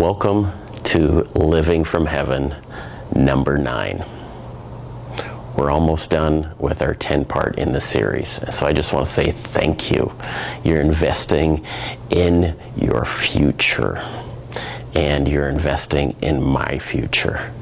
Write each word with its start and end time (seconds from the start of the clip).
Welcome 0.00 0.50
to 0.84 1.24
Living 1.34 1.84
from 1.84 2.06
Heaven, 2.06 2.54
number 3.14 3.58
nine. 3.58 4.02
We're 5.54 5.70
almost 5.70 6.08
done 6.08 6.54
with 6.58 6.80
our 6.80 6.94
10 6.94 7.26
part 7.26 7.58
in 7.58 7.72
the 7.72 7.82
series. 7.82 8.40
So 8.50 8.64
I 8.64 8.72
just 8.72 8.94
want 8.94 9.04
to 9.04 9.12
say 9.12 9.32
thank 9.32 9.90
you. 9.90 10.10
You're 10.64 10.80
investing 10.80 11.66
in 12.08 12.56
your 12.78 13.04
future, 13.04 14.02
and 14.94 15.28
you're 15.28 15.50
investing 15.50 16.16
in 16.22 16.42
my 16.42 16.78
future. 16.78 17.52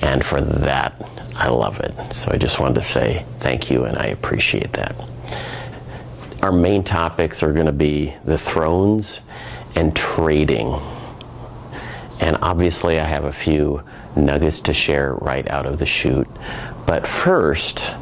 And 0.00 0.24
for 0.24 0.40
that, 0.40 0.94
I 1.34 1.48
love 1.48 1.80
it. 1.80 2.14
So 2.14 2.30
I 2.30 2.36
just 2.36 2.60
wanted 2.60 2.76
to 2.76 2.82
say 2.82 3.26
thank 3.40 3.68
you, 3.68 3.86
and 3.86 3.98
I 3.98 4.06
appreciate 4.06 4.74
that. 4.74 4.94
Our 6.40 6.52
main 6.52 6.84
topics 6.84 7.42
are 7.42 7.52
going 7.52 7.66
to 7.66 7.72
be 7.72 8.14
the 8.24 8.38
thrones 8.38 9.18
and 9.74 9.96
trading. 9.96 10.80
And 12.20 12.36
obviously, 12.42 13.00
I 13.00 13.04
have 13.04 13.24
a 13.24 13.32
few 13.32 13.82
nuggets 14.14 14.60
to 14.62 14.74
share 14.74 15.14
right 15.14 15.48
out 15.48 15.66
of 15.66 15.78
the 15.78 15.86
chute. 15.86 16.28
But 16.86 17.06
first, 17.06 17.94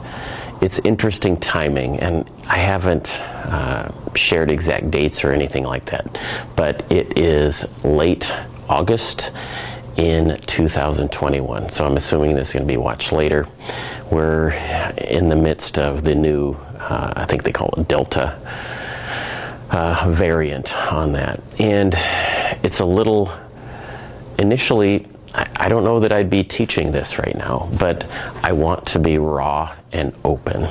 it's 0.60 0.80
interesting 0.80 1.36
timing, 1.38 2.00
and 2.00 2.28
I 2.48 2.58
haven't 2.58 3.20
uh, 3.20 3.92
shared 4.14 4.50
exact 4.50 4.90
dates 4.90 5.22
or 5.24 5.32
anything 5.32 5.64
like 5.64 5.86
that, 5.86 6.18
but 6.56 6.84
it 6.90 7.16
is 7.16 7.64
late 7.84 8.32
August 8.68 9.30
in 9.96 10.38
2021. 10.46 11.68
So 11.68 11.86
I'm 11.86 11.96
assuming 11.96 12.34
this 12.34 12.48
is 12.48 12.54
going 12.54 12.66
to 12.66 12.72
be 12.72 12.76
watched 12.76 13.12
later. 13.12 13.46
We're 14.10 14.50
in 14.96 15.28
the 15.28 15.36
midst 15.36 15.78
of 15.78 16.04
the 16.04 16.14
new, 16.14 16.54
uh, 16.78 17.12
I 17.16 17.24
think 17.26 17.44
they 17.44 17.52
call 17.52 17.70
it 17.76 17.86
Delta 17.88 18.38
uh, 19.70 20.06
variant 20.10 20.74
on 20.92 21.12
that. 21.12 21.40
And 21.58 21.94
it's 22.64 22.80
a 22.80 22.84
little 22.84 23.32
initially, 24.38 25.06
I, 25.34 25.68
don't 25.68 25.84
know 25.84 26.00
that 26.00 26.12
I'd 26.12 26.30
be 26.30 26.42
teaching 26.42 26.90
this 26.90 27.18
right 27.18 27.36
now, 27.36 27.68
but 27.78 28.08
I 28.42 28.52
want 28.52 28.86
to 28.88 28.98
be 28.98 29.18
raw 29.18 29.74
and 29.92 30.14
open. 30.24 30.64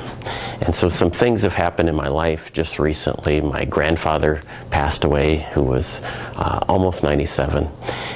And 0.60 0.74
so 0.74 0.88
some 0.88 1.10
things 1.10 1.42
have 1.42 1.54
happened 1.54 1.88
in 1.88 1.94
my 1.94 2.08
life 2.08 2.52
just 2.52 2.78
recently. 2.78 3.40
My 3.40 3.64
grandfather 3.64 4.42
passed 4.70 5.04
away, 5.04 5.46
who 5.52 5.62
was 5.62 6.00
uh, 6.36 6.64
almost 6.68 7.02
97, 7.02 7.68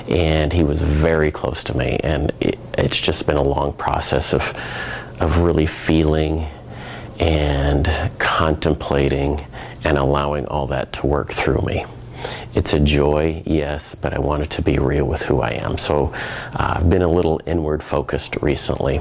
and 0.08 0.52
he 0.52 0.64
was 0.64 0.80
very 0.80 1.30
close 1.30 1.62
to 1.64 1.76
me. 1.76 2.00
And 2.02 2.32
it, 2.40 2.58
it's 2.76 2.98
just 2.98 3.26
been 3.26 3.36
a 3.36 3.42
long 3.42 3.72
process 3.74 4.34
of, 4.34 4.42
of 5.20 5.38
really 5.38 5.66
feeling 5.66 6.48
and 7.20 7.88
contemplating 8.18 9.46
and 9.84 9.96
allowing 9.96 10.46
all 10.46 10.66
that 10.68 10.92
to 10.94 11.06
work 11.06 11.32
through 11.32 11.62
me. 11.62 11.86
It's 12.54 12.72
a 12.72 12.80
joy, 12.80 13.42
yes, 13.46 13.94
but 13.94 14.12
I 14.12 14.18
wanted 14.18 14.50
to 14.50 14.62
be 14.62 14.78
real 14.78 15.06
with 15.06 15.22
who 15.22 15.40
I 15.40 15.52
am. 15.52 15.78
So 15.78 16.12
uh, 16.54 16.74
I've 16.76 16.90
been 16.90 17.02
a 17.02 17.10
little 17.10 17.40
inward 17.46 17.82
focused 17.82 18.36
recently. 18.42 19.00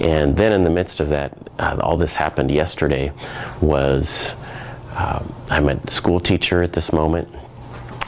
And 0.00 0.36
then 0.36 0.52
in 0.52 0.64
the 0.64 0.70
midst 0.70 1.00
of 1.00 1.08
that, 1.10 1.36
uh, 1.58 1.78
all 1.80 1.96
this 1.96 2.14
happened 2.14 2.50
yesterday 2.50 3.12
was 3.60 4.34
uh, 4.92 5.22
I'm 5.48 5.68
a 5.68 5.90
school 5.90 6.20
teacher 6.20 6.62
at 6.62 6.72
this 6.72 6.92
moment 6.92 7.28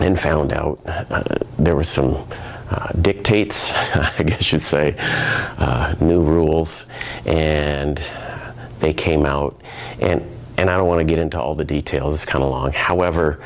and 0.01 0.19
found 0.19 0.53
out 0.53 0.81
uh, 0.87 1.23
there 1.59 1.77
was 1.77 1.89
some 1.89 2.27
uh, 2.71 2.89
dictates, 3.01 3.73
I 4.19 4.23
guess 4.25 4.53
you'd 4.53 4.63
say, 4.63 4.95
uh, 4.99 5.95
new 6.01 6.23
rules, 6.23 6.87
and 7.27 8.03
they 8.81 8.95
came 8.95 9.27
out. 9.27 9.61
And, 10.01 10.23
and 10.57 10.71
I 10.71 10.77
don't 10.77 10.89
want 10.89 11.01
to 11.01 11.05
get 11.05 11.19
into 11.19 11.41
all 11.41 11.55
the 11.55 11.65
details, 11.65 12.15
it's 12.15 12.27
kind 12.27 12.43
of 12.43 12.51
long. 12.51 12.73
However, 12.73 13.43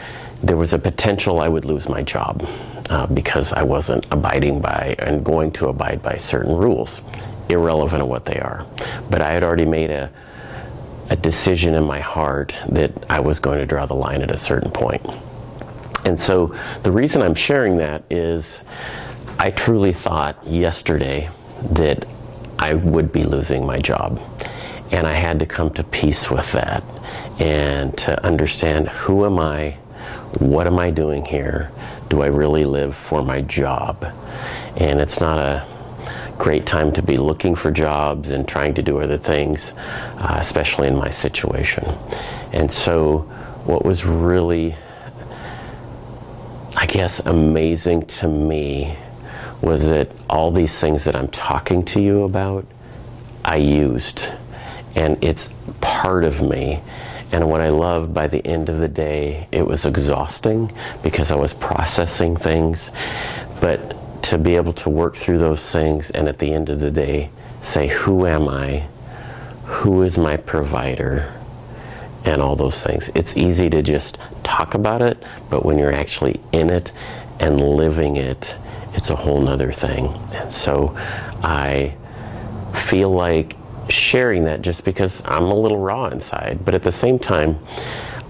there 0.47 0.57
was 0.57 0.73
a 0.73 0.79
potential 0.79 1.41
I 1.41 1.49
would 1.49 1.65
lose 1.65 1.89
my 1.89 2.03
job 2.03 2.49
uh, 2.89 3.07
because 3.09 3.53
I 3.53 3.65
wasn't 3.65 4.07
abiding 4.13 4.61
by 4.61 4.95
and 5.01 5.25
going 5.25 5.51
to 5.53 5.67
abide 5.67 6.03
by 6.03 6.19
certain 6.19 6.55
rules, 6.55 7.01
irrelevant 7.49 8.03
of 8.03 8.09
what 8.09 8.27
they 8.27 8.39
are. 8.39 8.65
But 9.11 9.23
I 9.23 9.33
had 9.33 9.43
already 9.43 9.65
made 9.65 9.91
a, 9.91 10.09
a 11.11 11.17
decision 11.17 11.75
in 11.75 11.83
my 11.83 11.99
heart 11.99 12.55
that 12.69 12.93
I 13.11 13.19
was 13.19 13.41
going 13.41 13.59
to 13.59 13.67
draw 13.67 13.87
the 13.87 13.95
line 13.95 14.23
at 14.23 14.31
a 14.31 14.39
certain 14.39 14.71
point. 14.71 15.05
And 16.05 16.19
so 16.19 16.55
the 16.85 16.93
reason 16.93 17.23
I'm 17.23 17.35
sharing 17.35 17.79
that 17.79 18.05
is 18.09 18.63
I 19.41 19.51
truly 19.51 19.93
thought 19.93 20.47
yesterday 20.47 21.29
that 21.73 22.07
I 22.57 22.75
would 22.75 23.11
be 23.11 23.25
losing 23.25 23.67
my 23.67 23.79
job. 23.81 24.21
And 24.93 25.09
I 25.09 25.15
had 25.15 25.41
to 25.41 25.47
come 25.47 25.71
to 25.75 25.83
peace 25.83 26.31
with 26.31 26.53
that 26.53 26.85
and 27.41 27.99
to 27.99 28.25
understand 28.25 28.89
who 28.89 29.27
am 29.27 29.41
I 29.41 29.79
what 30.39 30.67
am 30.67 30.79
I 30.79 30.91
doing 30.91 31.25
here? 31.25 31.71
Do 32.09 32.23
I 32.23 32.27
really 32.27 32.65
live 32.65 32.95
for 32.95 33.23
my 33.23 33.41
job? 33.41 34.05
And 34.77 35.01
it's 35.01 35.21
not 35.21 35.39
a 35.39 35.67
great 36.39 36.67
time 36.67 36.93
to 36.93 37.03
be 37.03 37.17
looking 37.17 37.55
for 37.55 37.71
jobs 37.71 38.31
and 38.31 38.47
trying 38.47 38.75
to 38.75 38.83
do 38.83 39.01
other 39.01 39.19
things, 39.19 39.73
uh, 40.19 40.37
especially 40.39 40.89
in 40.89 40.97
my 40.97 41.11
situation. 41.11 41.85
And 42.53 42.71
so, 42.71 43.21
what 43.65 43.85
was 43.85 44.05
really, 44.05 44.77
I 46.77 46.87
guess, 46.87 47.21
amazing 47.21 48.07
to 48.07 48.29
me 48.29 48.97
was 49.63 49.87
that 49.87 50.11
all 50.29 50.51
these 50.51 50.79
things 50.79 51.05
that 51.05 51.17
I'm 51.17 51.29
talking 51.29 51.85
to 51.87 52.01
you 52.01 52.25
about, 52.25 52.67
I 53.45 53.57
used. 53.57 54.23
And 54.95 55.23
it's 55.25 55.51
part 55.81 56.25
of 56.25 56.43
me 56.43 56.81
and 57.37 57.51
what 57.51 57.61
I 57.61 57.69
loved 57.69 58.15
by 58.15 58.29
the 58.29 58.45
end 58.47 58.71
of 58.71 58.79
the 58.79 58.89
day, 58.89 59.47
it 59.53 59.67
was 59.67 59.85
exhausting 59.85 60.73
because 61.03 61.31
I 61.31 61.35
was 61.35 61.53
processing 61.53 62.35
things. 62.35 62.91
But 63.61 64.23
to 64.23 64.39
be 64.39 64.57
able 64.57 64.73
to 64.73 64.89
work 64.89 65.17
through 65.17 65.37
those 65.41 65.71
things 65.71 66.11
and 66.11 66.29
at 66.29 66.39
the 66.39 66.51
end 66.51 66.71
of 66.71 66.81
the 66.81 66.91
day 66.91 67.29
say, 67.61 67.89
Who 67.89 68.27
am 68.27 68.49
I? 68.49 68.87
Who 69.67 70.01
is 70.01 70.17
my 70.17 70.39
provider? 70.39 71.31
And 72.25 72.41
all 72.41 72.57
those 72.57 72.83
things. 72.83 73.11
It's 73.15 73.37
easy 73.37 73.69
to 73.69 73.83
just 73.83 74.17
talk 74.43 74.73
about 74.73 75.03
it, 75.03 75.23
but 75.51 75.63
when 75.63 75.79
you're 75.79 75.93
actually 75.93 76.41
in 76.53 76.71
it 76.71 76.91
and 77.39 77.61
living 77.61 78.17
it, 78.17 78.55
it's 78.95 79.11
a 79.11 79.15
whole 79.15 79.43
nother 79.43 79.73
thing. 79.73 80.07
And 80.33 80.51
so 80.51 80.97
I 81.43 81.95
feel 82.73 83.11
like 83.11 83.57
sharing 83.89 84.45
that 84.45 84.63
just 84.63 84.85
because 84.85 85.23
I'm 85.25 85.45
a 85.45 85.55
little 85.55 85.79
raw 85.79 86.07
inside. 86.07 86.65
But 86.65 86.75
at 86.75 86.83
the 86.83 86.93
same 86.93 87.19
time, 87.19 87.59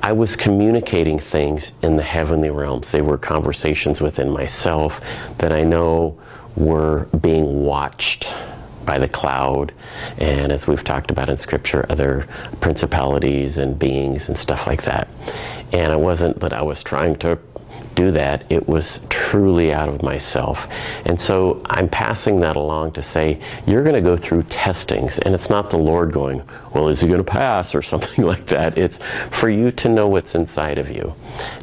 I 0.02 0.12
was 0.12 0.36
communicating 0.36 1.18
things 1.18 1.72
in 1.82 1.96
the 1.96 2.02
heavenly 2.02 2.50
realms. 2.50 2.92
They 2.92 3.02
were 3.02 3.18
conversations 3.18 4.00
within 4.00 4.30
myself 4.30 5.00
that 5.38 5.52
I 5.52 5.64
know 5.64 6.18
were 6.56 7.06
being 7.20 7.64
watched 7.64 8.32
by 8.84 8.98
the 8.98 9.08
cloud, 9.08 9.72
and 10.18 10.52
as 10.52 10.66
we've 10.66 10.84
talked 10.84 11.10
about 11.10 11.28
in 11.28 11.36
Scripture, 11.36 11.84
other 11.88 12.28
principalities 12.60 13.58
and 13.58 13.76
beings 13.78 14.28
and 14.28 14.38
stuff 14.38 14.66
like 14.66 14.84
that. 14.84 15.08
And 15.72 15.92
I 15.92 15.96
wasn't 15.96 16.38
but 16.38 16.52
I 16.52 16.62
was 16.62 16.82
trying 16.84 17.16
to 17.16 17.38
do 17.96 18.12
that. 18.12 18.44
It 18.52 18.68
was 18.68 19.00
truly 19.08 19.72
out 19.72 19.88
of 19.88 20.02
myself. 20.02 20.68
And 21.06 21.20
so 21.20 21.62
I'm 21.66 21.88
passing 21.88 22.38
that 22.40 22.54
along 22.54 22.92
to 22.92 23.02
say, 23.02 23.40
you're 23.66 23.82
going 23.82 23.96
to 23.96 24.00
go 24.00 24.16
through 24.16 24.44
testings. 24.44 25.18
And 25.18 25.34
it's 25.34 25.50
not 25.50 25.70
the 25.70 25.78
Lord 25.78 26.12
going, 26.12 26.42
well, 26.72 26.88
is 26.88 27.00
he 27.00 27.08
going 27.08 27.18
to 27.18 27.24
pass 27.24 27.74
or 27.74 27.82
something 27.96 28.24
like 28.24 28.46
that. 28.46 28.78
It's 28.78 29.00
for 29.30 29.48
you 29.48 29.72
to 29.72 29.88
know 29.88 30.06
what's 30.08 30.34
inside 30.34 30.78
of 30.78 30.90
you. 30.90 31.14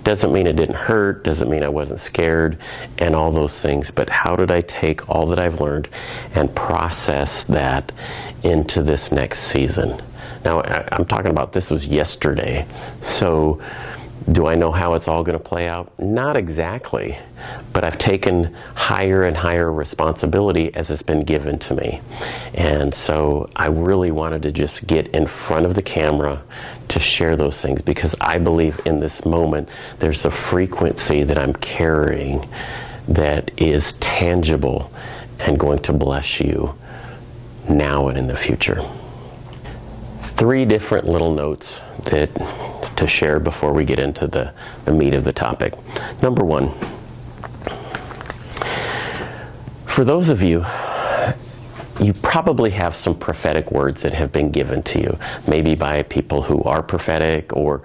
Doesn't 0.03 0.33
mean 0.33 0.47
it 0.47 0.55
didn't 0.55 0.75
hurt, 0.75 1.23
doesn't 1.23 1.49
mean 1.49 1.63
I 1.63 1.69
wasn't 1.69 1.99
scared, 1.99 2.57
and 2.97 3.15
all 3.15 3.31
those 3.31 3.61
things. 3.61 3.91
But 3.91 4.09
how 4.09 4.35
did 4.35 4.51
I 4.51 4.61
take 4.61 5.09
all 5.09 5.27
that 5.27 5.39
I've 5.39 5.61
learned 5.61 5.87
and 6.35 6.53
process 6.55 7.43
that 7.45 7.91
into 8.43 8.83
this 8.83 9.11
next 9.11 9.39
season? 9.39 10.01
Now, 10.43 10.61
I'm 10.91 11.05
talking 11.05 11.31
about 11.31 11.53
this 11.53 11.69
was 11.69 11.85
yesterday. 11.85 12.65
So, 13.01 13.61
do 14.31 14.47
I 14.47 14.55
know 14.55 14.71
how 14.71 14.93
it's 14.93 15.07
all 15.07 15.23
going 15.23 15.37
to 15.37 15.43
play 15.43 15.67
out? 15.67 15.97
Not 15.99 16.37
exactly, 16.37 17.17
but 17.73 17.83
I've 17.83 17.97
taken 17.97 18.55
higher 18.73 19.23
and 19.23 19.35
higher 19.35 19.71
responsibility 19.71 20.73
as 20.73 20.89
it's 20.89 21.03
been 21.03 21.23
given 21.23 21.59
to 21.59 21.75
me. 21.75 22.01
And 22.53 22.93
so 22.93 23.49
I 23.55 23.67
really 23.67 24.11
wanted 24.11 24.43
to 24.43 24.51
just 24.51 24.87
get 24.87 25.07
in 25.09 25.27
front 25.27 25.65
of 25.65 25.75
the 25.75 25.81
camera 25.81 26.41
to 26.87 26.99
share 26.99 27.35
those 27.35 27.61
things 27.61 27.81
because 27.81 28.15
I 28.21 28.37
believe 28.37 28.79
in 28.85 28.99
this 28.99 29.25
moment 29.25 29.67
there's 29.99 30.25
a 30.25 30.31
frequency 30.31 31.23
that 31.23 31.37
I'm 31.37 31.53
carrying 31.53 32.47
that 33.09 33.51
is 33.57 33.93
tangible 33.93 34.91
and 35.39 35.59
going 35.59 35.79
to 35.79 35.93
bless 35.93 36.39
you 36.39 36.73
now 37.67 38.07
and 38.07 38.17
in 38.17 38.27
the 38.27 38.37
future. 38.37 38.83
Three 40.43 40.65
different 40.65 41.07
little 41.07 41.33
notes 41.33 41.81
that 42.03 42.29
to 42.97 43.07
share 43.07 43.39
before 43.39 43.71
we 43.71 43.85
get 43.85 43.97
into 43.97 44.27
the, 44.27 44.51
the 44.83 44.91
meat 44.91 45.15
of 45.15 45.23
the 45.23 45.31
topic. 45.31 45.73
Number 46.21 46.43
one, 46.43 46.73
for 49.85 50.03
those 50.03 50.27
of 50.27 50.41
you, 50.41 50.65
you 52.01 52.11
probably 52.11 52.71
have 52.71 52.93
some 52.93 53.17
prophetic 53.17 53.71
words 53.71 54.01
that 54.01 54.13
have 54.13 54.33
been 54.33 54.51
given 54.51 54.83
to 54.83 54.99
you, 54.99 55.17
maybe 55.47 55.75
by 55.75 56.03
people 56.03 56.41
who 56.41 56.61
are 56.63 56.83
prophetic 56.83 57.55
or 57.55 57.81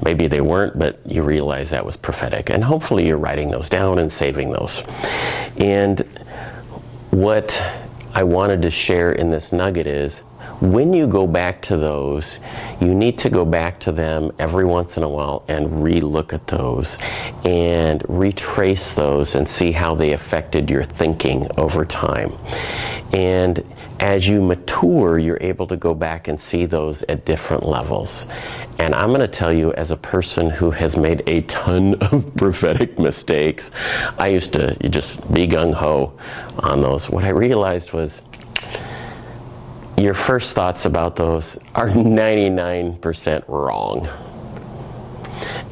Maybe 0.00 0.28
they 0.28 0.40
weren't, 0.40 0.78
but 0.78 1.00
you 1.04 1.22
realize 1.24 1.70
that 1.70 1.84
was 1.84 1.96
prophetic. 1.96 2.50
And 2.50 2.62
hopefully 2.62 3.08
you're 3.08 3.18
writing 3.18 3.50
those 3.50 3.68
down 3.68 3.98
and 3.98 4.10
saving 4.10 4.52
those. 4.52 4.84
And 5.56 5.98
what 7.10 7.60
I 8.14 8.22
wanted 8.22 8.62
to 8.62 8.70
share 8.70 9.10
in 9.10 9.28
this 9.28 9.52
nugget 9.52 9.88
is 9.88 10.22
when 10.60 10.92
you 10.92 11.06
go 11.06 11.26
back 11.26 11.62
to 11.62 11.76
those, 11.76 12.40
you 12.80 12.94
need 12.94 13.18
to 13.18 13.30
go 13.30 13.44
back 13.44 13.78
to 13.80 13.92
them 13.92 14.32
every 14.38 14.64
once 14.64 14.96
in 14.96 15.04
a 15.04 15.08
while 15.08 15.44
and 15.46 15.84
re-look 15.84 16.32
at 16.32 16.46
those 16.48 16.98
and 17.44 18.02
retrace 18.08 18.94
those 18.94 19.36
and 19.36 19.48
see 19.48 19.70
how 19.70 19.94
they 19.94 20.12
affected 20.12 20.68
your 20.68 20.84
thinking 20.84 21.48
over 21.56 21.84
time. 21.84 22.32
And 23.12 23.62
as 24.00 24.26
you 24.26 24.40
mature, 24.40 25.18
you're 25.18 25.38
able 25.40 25.66
to 25.68 25.76
go 25.76 25.94
back 25.94 26.28
and 26.28 26.40
see 26.40 26.66
those 26.66 27.02
at 27.04 27.24
different 27.24 27.64
levels. 27.64 28.26
And 28.78 28.94
I'm 28.94 29.08
going 29.08 29.20
to 29.20 29.28
tell 29.28 29.52
you, 29.52 29.72
as 29.74 29.90
a 29.90 29.96
person 29.96 30.50
who 30.50 30.70
has 30.70 30.96
made 30.96 31.22
a 31.26 31.42
ton 31.42 31.94
of 32.00 32.34
prophetic 32.36 32.98
mistakes, 32.98 33.70
I 34.18 34.28
used 34.28 34.52
to 34.54 34.74
just 34.88 35.32
be 35.32 35.46
gung 35.46 35.72
ho 35.72 36.18
on 36.58 36.80
those. 36.82 37.08
What 37.10 37.24
I 37.24 37.30
realized 37.30 37.92
was 37.92 38.22
your 39.98 40.14
first 40.14 40.54
thoughts 40.54 40.84
about 40.84 41.16
those 41.16 41.58
are 41.74 41.88
99% 41.88 43.44
wrong. 43.48 44.08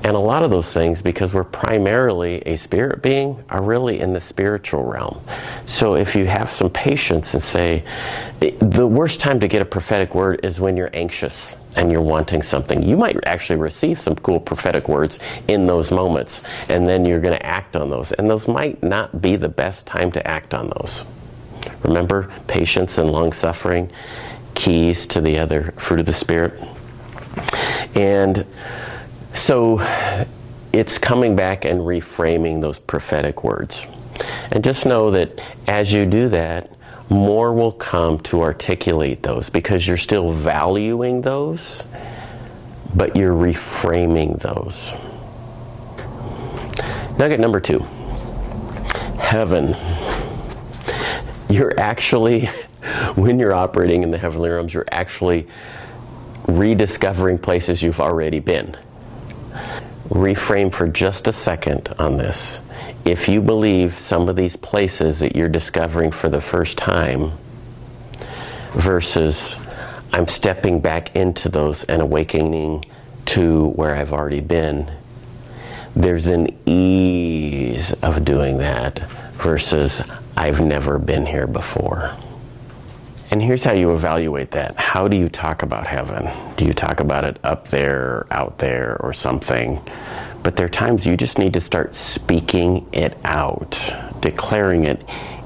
And 0.05 0.15
a 0.15 0.21
lot 0.21 0.45
of 0.45 0.51
those 0.51 0.73
things, 0.73 1.03
because 1.03 1.33
we're 1.33 1.45
primarily 1.45 2.41
a 2.47 2.57
spirit 2.57 3.03
being, 3.03 3.43
are 3.49 3.63
really 3.63 4.01
in 4.01 4.13
the 4.13 4.21
spiritual 4.21 4.85
realm. 4.85 5.21
So 5.67 5.97
if 5.97 6.15
you 6.15 6.27
have 6.27 6.53
some 6.53 6.71
patience 6.71 7.35
and 7.35 7.43
say, 7.43 7.85
the 8.39 8.87
worst 8.87 9.19
time 9.19 9.41
to 9.41 9.49
get 9.49 9.63
a 9.63 9.65
prophetic 9.65 10.15
word 10.15 10.45
is 10.45 10.61
when 10.61 10.77
you're 10.77 10.95
anxious 10.95 11.57
and 11.75 11.91
you're 11.91 12.01
wanting 12.01 12.43
something. 12.43 12.83
You 12.83 12.97
might 12.97 13.17
actually 13.27 13.59
receive 13.59 14.01
some 14.01 14.15
cool 14.17 14.41
prophetic 14.41 14.89
words 14.89 15.19
in 15.49 15.67
those 15.67 15.91
moments, 15.91 16.41
and 16.69 16.89
then 16.89 17.05
you're 17.05 17.21
going 17.21 17.37
to 17.37 17.45
act 17.45 17.77
on 17.77 17.91
those. 17.91 18.13
And 18.13 18.31
those 18.31 18.49
might 18.49 18.83
not 18.83 19.21
be 19.21 19.37
the 19.37 19.49
best 19.49 19.87
time 19.87 20.11
to 20.13 20.27
act 20.27 20.55
on 20.55 20.71
those. 20.79 21.05
Remember, 21.83 22.31
patience 22.47 22.99
and 22.99 23.11
long 23.11 23.33
suffering, 23.33 23.91
keys 24.55 25.07
to 25.09 25.21
the 25.21 25.39
other 25.39 25.73
fruit 25.77 26.01
of 26.01 26.07
the 26.07 26.13
Spirit. 26.13 26.63
And 27.95 28.47
so 29.35 29.81
it's 30.73 30.99
coming 30.99 31.37
back 31.37 31.65
and 31.65 31.81
reframing 31.81 32.61
those 32.61 32.79
prophetic 32.79 33.45
words. 33.45 33.87
And 34.51 34.65
just 34.65 34.87
know 34.87 35.11
that 35.11 35.41
as 35.67 35.93
you 35.93 36.07
do 36.07 36.29
that, 36.31 36.71
more 37.09 37.53
will 37.53 37.73
come 37.73 38.19
to 38.21 38.43
articulate 38.43 39.23
those 39.23 39.49
because 39.49 39.87
you're 39.87 39.97
still 39.97 40.33
valuing 40.33 41.21
those, 41.21 41.83
but 42.95 43.15
you're 43.15 43.35
reframing 43.35 44.41
those. 44.41 44.93
Nugget 47.19 47.41
number 47.41 47.61
two 47.61 47.87
heaven. 49.27 49.75
You're 51.49 51.79
actually, 51.79 52.47
when 53.15 53.39
you're 53.39 53.55
operating 53.55 54.03
in 54.03 54.11
the 54.11 54.19
heavenly 54.19 54.51
realms, 54.51 54.75
you're 54.75 54.89
actually 54.91 55.47
rediscovering 56.49 57.39
places 57.39 57.83
you've 57.83 58.01
already 58.01 58.39
been 58.39 58.77
reframe 60.09 60.73
for 60.73 60.87
just 60.89 61.29
a 61.29 61.33
second 61.33 61.93
on 61.99 62.17
this. 62.17 62.59
If 63.05 63.29
you 63.29 63.41
believe 63.41 63.99
some 63.99 64.29
of 64.29 64.37
these 64.37 64.57
places 64.57 65.21
that 65.21 65.37
you're 65.37 65.49
discovering 65.49 66.11
for 66.13 66.29
the 66.29 66.41
first 66.41 66.79
time 66.79 67.33
versus 68.73 69.57
I'm 70.13 70.29
stepping 70.29 70.81
back 70.81 71.15
into 71.17 71.49
those 71.49 71.85
and 71.85 72.03
awakening 72.03 72.85
to 73.27 73.69
where 73.71 73.95
I've 73.95 74.13
already 74.13 74.41
been, 74.41 74.91
there's 75.97 76.27
an 76.27 76.49
ease 76.67 77.93
of 78.03 78.25
doing 78.25 78.59
that 78.59 78.99
versus 79.33 80.03
I've 80.37 80.61
never 80.61 80.99
been 80.99 81.25
here 81.25 81.47
before. 81.47 82.15
And 83.31 83.43
here's 83.43 83.65
how 83.65 83.73
you 83.73 83.93
evaluate 83.93 84.53
that. 84.53 84.77
How 84.77 85.09
do 85.09 85.17
you 85.17 85.29
talk 85.29 85.63
about 85.63 85.87
heaven? 85.87 86.31
Do 86.57 86.67
you 86.67 86.75
talk 86.75 87.01
about 87.01 87.25
it 87.25 87.39
up 87.43 87.69
there, 87.69 88.27
out 88.31 88.59
there, 88.59 88.99
or 89.01 89.13
something? 89.13 89.81
But 90.43 90.57
there 90.57 90.67
are 90.67 90.71
times 90.71 91.07
you 91.07 91.17
just 91.17 91.39
need 91.39 91.55
to 91.55 91.61
start 91.61 91.95
speaking 91.95 92.87
it 92.93 93.17
out, 93.25 93.79
declaring 94.21 94.85
it, 94.85 95.03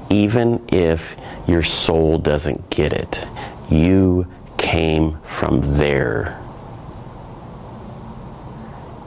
even 0.09 0.63
if 0.67 1.15
your 1.47 1.63
soul 1.63 2.17
doesn't 2.17 2.69
get 2.69 2.93
it. 2.93 3.25
You 3.69 4.27
came 4.57 5.17
from 5.21 5.75
there. 5.75 6.40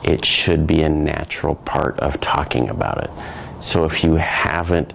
It 0.05 0.25
should 0.25 0.67
be 0.67 0.83
a 0.83 0.89
natural 0.89 1.55
part 1.55 1.99
of 2.01 2.21
talking 2.21 2.69
about 2.69 3.03
it. 3.03 3.11
So 3.61 3.85
if 3.85 4.05
you 4.05 4.17
haven't, 4.17 4.93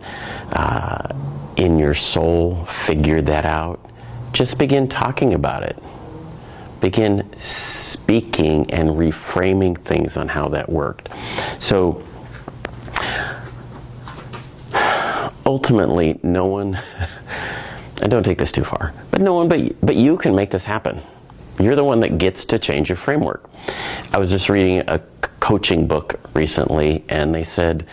uh, 0.51 1.13
in 1.57 1.79
your 1.79 1.94
soul 1.94 2.65
figured 2.65 3.25
that 3.25 3.44
out, 3.44 3.83
just 4.31 4.59
begin 4.59 4.88
talking 4.88 5.33
about 5.33 5.63
it. 5.63 5.77
Begin 6.79 7.27
speaking 7.41 8.69
and 8.71 8.91
reframing 8.91 9.77
things 9.79 10.15
on 10.15 10.29
how 10.29 10.47
that 10.50 10.69
worked. 10.69 11.09
So, 11.59 12.01
ultimately, 15.45 16.19
no 16.23 16.45
one, 16.45 16.79
and 18.01 18.09
don't 18.09 18.23
take 18.23 18.38
this 18.38 18.51
too 18.51 18.63
far, 18.63 18.94
but 19.11 19.19
no 19.19 19.33
one 19.33 19.50
but, 19.50 19.75
but 19.81 19.95
you 19.95 20.15
can 20.15 20.33
make 20.35 20.51
this 20.51 20.63
happen. 20.63 21.01
You're 21.59 21.75
the 21.75 21.83
one 21.83 22.00
that 22.00 22.17
gets 22.17 22.45
to 22.45 22.59
change 22.59 22.88
your 22.88 22.95
framework. 22.95 23.50
I 24.11 24.17
was 24.17 24.29
just 24.29 24.50
reading 24.50 24.79
a 24.88 25.00
coaching 25.39 25.88
book 25.88 26.19
recently, 26.33 27.03
and 27.09 27.33
they 27.33 27.44
said 27.44 27.85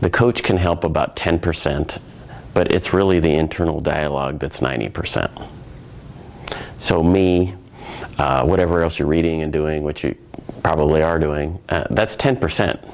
the 0.00 0.10
coach 0.10 0.42
can 0.42 0.56
help 0.56 0.84
about 0.84 1.16
10% 1.16 1.98
but 2.54 2.72
it's 2.72 2.92
really 2.92 3.20
the 3.20 3.32
internal 3.32 3.80
dialogue 3.80 4.38
that's 4.38 4.60
90%. 4.60 5.48
So, 6.78 7.02
me, 7.02 7.54
uh, 8.18 8.44
whatever 8.44 8.82
else 8.82 8.98
you're 8.98 9.08
reading 9.08 9.42
and 9.42 9.52
doing, 9.52 9.82
which 9.82 10.04
you 10.04 10.14
probably 10.62 11.02
are 11.02 11.18
doing, 11.18 11.58
uh, 11.68 11.84
that's 11.90 12.16
10%. 12.16 12.88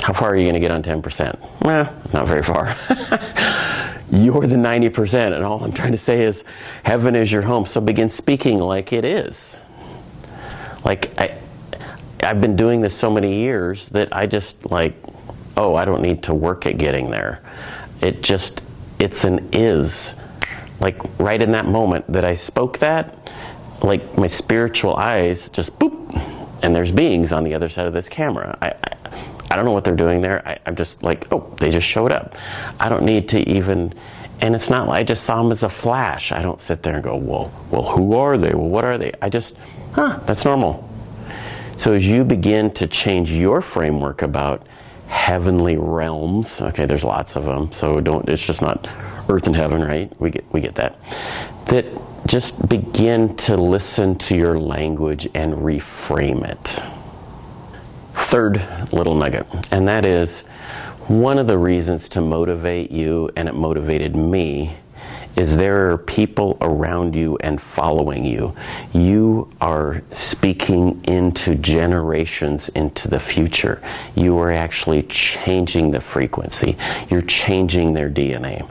How 0.00 0.12
far 0.12 0.30
are 0.30 0.36
you 0.36 0.44
going 0.44 0.54
to 0.54 0.60
get 0.60 0.70
on 0.70 0.82
10%? 0.82 1.60
Well, 1.62 1.92
not 2.12 2.26
very 2.26 2.42
far. 2.42 2.66
you're 4.10 4.46
the 4.46 4.56
90%, 4.56 5.34
and 5.34 5.44
all 5.44 5.62
I'm 5.62 5.72
trying 5.72 5.92
to 5.92 5.98
say 5.98 6.22
is 6.22 6.44
heaven 6.84 7.16
is 7.16 7.30
your 7.30 7.42
home. 7.42 7.66
So 7.66 7.80
begin 7.80 8.08
speaking 8.08 8.60
like 8.60 8.92
it 8.92 9.04
is. 9.04 9.58
Like, 10.86 11.10
I, 11.18 11.36
I've 12.22 12.40
been 12.40 12.54
doing 12.54 12.80
this 12.80 12.94
so 12.94 13.10
many 13.10 13.40
years 13.40 13.88
that 13.88 14.16
I 14.16 14.26
just 14.26 14.70
like, 14.70 14.94
oh, 15.56 15.74
I 15.74 15.84
don't 15.84 16.00
need 16.00 16.22
to 16.22 16.34
work 16.34 16.64
at 16.64 16.78
getting 16.78 17.10
there. 17.10 17.42
It 18.00 18.22
just, 18.22 18.62
it's 19.00 19.24
an 19.24 19.48
is. 19.52 20.14
Like 20.78 21.00
right 21.18 21.42
in 21.42 21.50
that 21.52 21.66
moment 21.66 22.12
that 22.12 22.24
I 22.24 22.36
spoke 22.36 22.78
that, 22.78 23.30
like 23.82 24.16
my 24.16 24.28
spiritual 24.28 24.94
eyes 24.94 25.48
just 25.50 25.76
boop, 25.80 25.96
and 26.62 26.74
there's 26.74 26.92
beings 26.92 27.32
on 27.32 27.42
the 27.42 27.54
other 27.54 27.68
side 27.68 27.86
of 27.86 27.92
this 27.92 28.08
camera. 28.08 28.56
I, 28.62 28.68
I, 28.68 29.18
I 29.50 29.56
don't 29.56 29.64
know 29.64 29.72
what 29.72 29.84
they're 29.84 29.96
doing 29.96 30.20
there. 30.20 30.46
I, 30.46 30.58
I'm 30.66 30.76
just 30.76 31.02
like, 31.02 31.26
oh, 31.32 31.52
they 31.58 31.70
just 31.70 31.86
showed 31.86 32.12
up. 32.12 32.36
I 32.78 32.88
don't 32.88 33.04
need 33.04 33.28
to 33.30 33.40
even, 33.48 33.92
and 34.40 34.54
it's 34.54 34.70
not 34.70 34.88
I 34.88 35.02
just 35.02 35.24
saw 35.24 35.42
them 35.42 35.52
as 35.52 35.62
a 35.62 35.68
flash. 35.68 36.32
I 36.32 36.42
don't 36.42 36.60
sit 36.60 36.82
there 36.82 36.94
and 36.94 37.04
go, 37.04 37.16
well, 37.16 37.52
well, 37.70 37.82
who 37.82 38.14
are 38.14 38.36
they? 38.36 38.52
Well, 38.52 38.68
what 38.68 38.84
are 38.84 38.98
they? 38.98 39.12
I 39.22 39.28
just, 39.28 39.56
huh, 39.92 40.20
that's 40.26 40.44
normal. 40.44 40.88
So 41.76 41.92
as 41.92 42.06
you 42.06 42.24
begin 42.24 42.72
to 42.74 42.86
change 42.86 43.30
your 43.30 43.60
framework 43.60 44.22
about 44.22 44.66
heavenly 45.08 45.76
realms. 45.76 46.60
Okay, 46.60 46.86
there's 46.86 47.04
lots 47.04 47.36
of 47.36 47.44
them, 47.44 47.72
so 47.72 48.00
don't. 48.00 48.28
It's 48.28 48.42
just 48.42 48.62
not 48.62 48.88
earth 49.28 49.46
and 49.46 49.56
heaven, 49.56 49.82
right? 49.82 50.12
We 50.20 50.30
get 50.30 50.44
we 50.52 50.60
get 50.60 50.74
that. 50.76 50.98
That 51.66 51.86
just 52.26 52.68
begin 52.68 53.36
to 53.36 53.56
listen 53.56 54.16
to 54.18 54.36
your 54.36 54.58
language 54.58 55.28
and 55.34 55.54
reframe 55.54 56.44
it. 56.44 56.82
Third 58.28 58.62
little 58.92 59.14
nugget, 59.14 59.46
and 59.70 59.86
that 59.88 60.04
is 60.04 60.44
one 61.08 61.38
of 61.38 61.46
the 61.46 61.58
reasons 61.58 62.08
to 62.10 62.20
motivate 62.20 62.90
you, 62.90 63.30
and 63.36 63.48
it 63.48 63.54
motivated 63.54 64.16
me 64.16 64.76
is 65.36 65.56
there 65.56 65.90
are 65.90 65.98
people 65.98 66.56
around 66.62 67.14
you 67.14 67.36
and 67.42 67.60
following 67.60 68.24
you. 68.24 68.56
You 68.94 69.52
are 69.60 70.02
speaking 70.12 71.04
into 71.04 71.54
generations 71.56 72.70
into 72.70 73.08
the 73.08 73.20
future. 73.20 73.82
You 74.14 74.38
are 74.38 74.50
actually 74.50 75.02
changing 75.04 75.90
the 75.90 76.00
frequency. 76.00 76.76
You're 77.10 77.22
changing 77.22 77.92
their 77.92 78.10
DNA. 78.10 78.66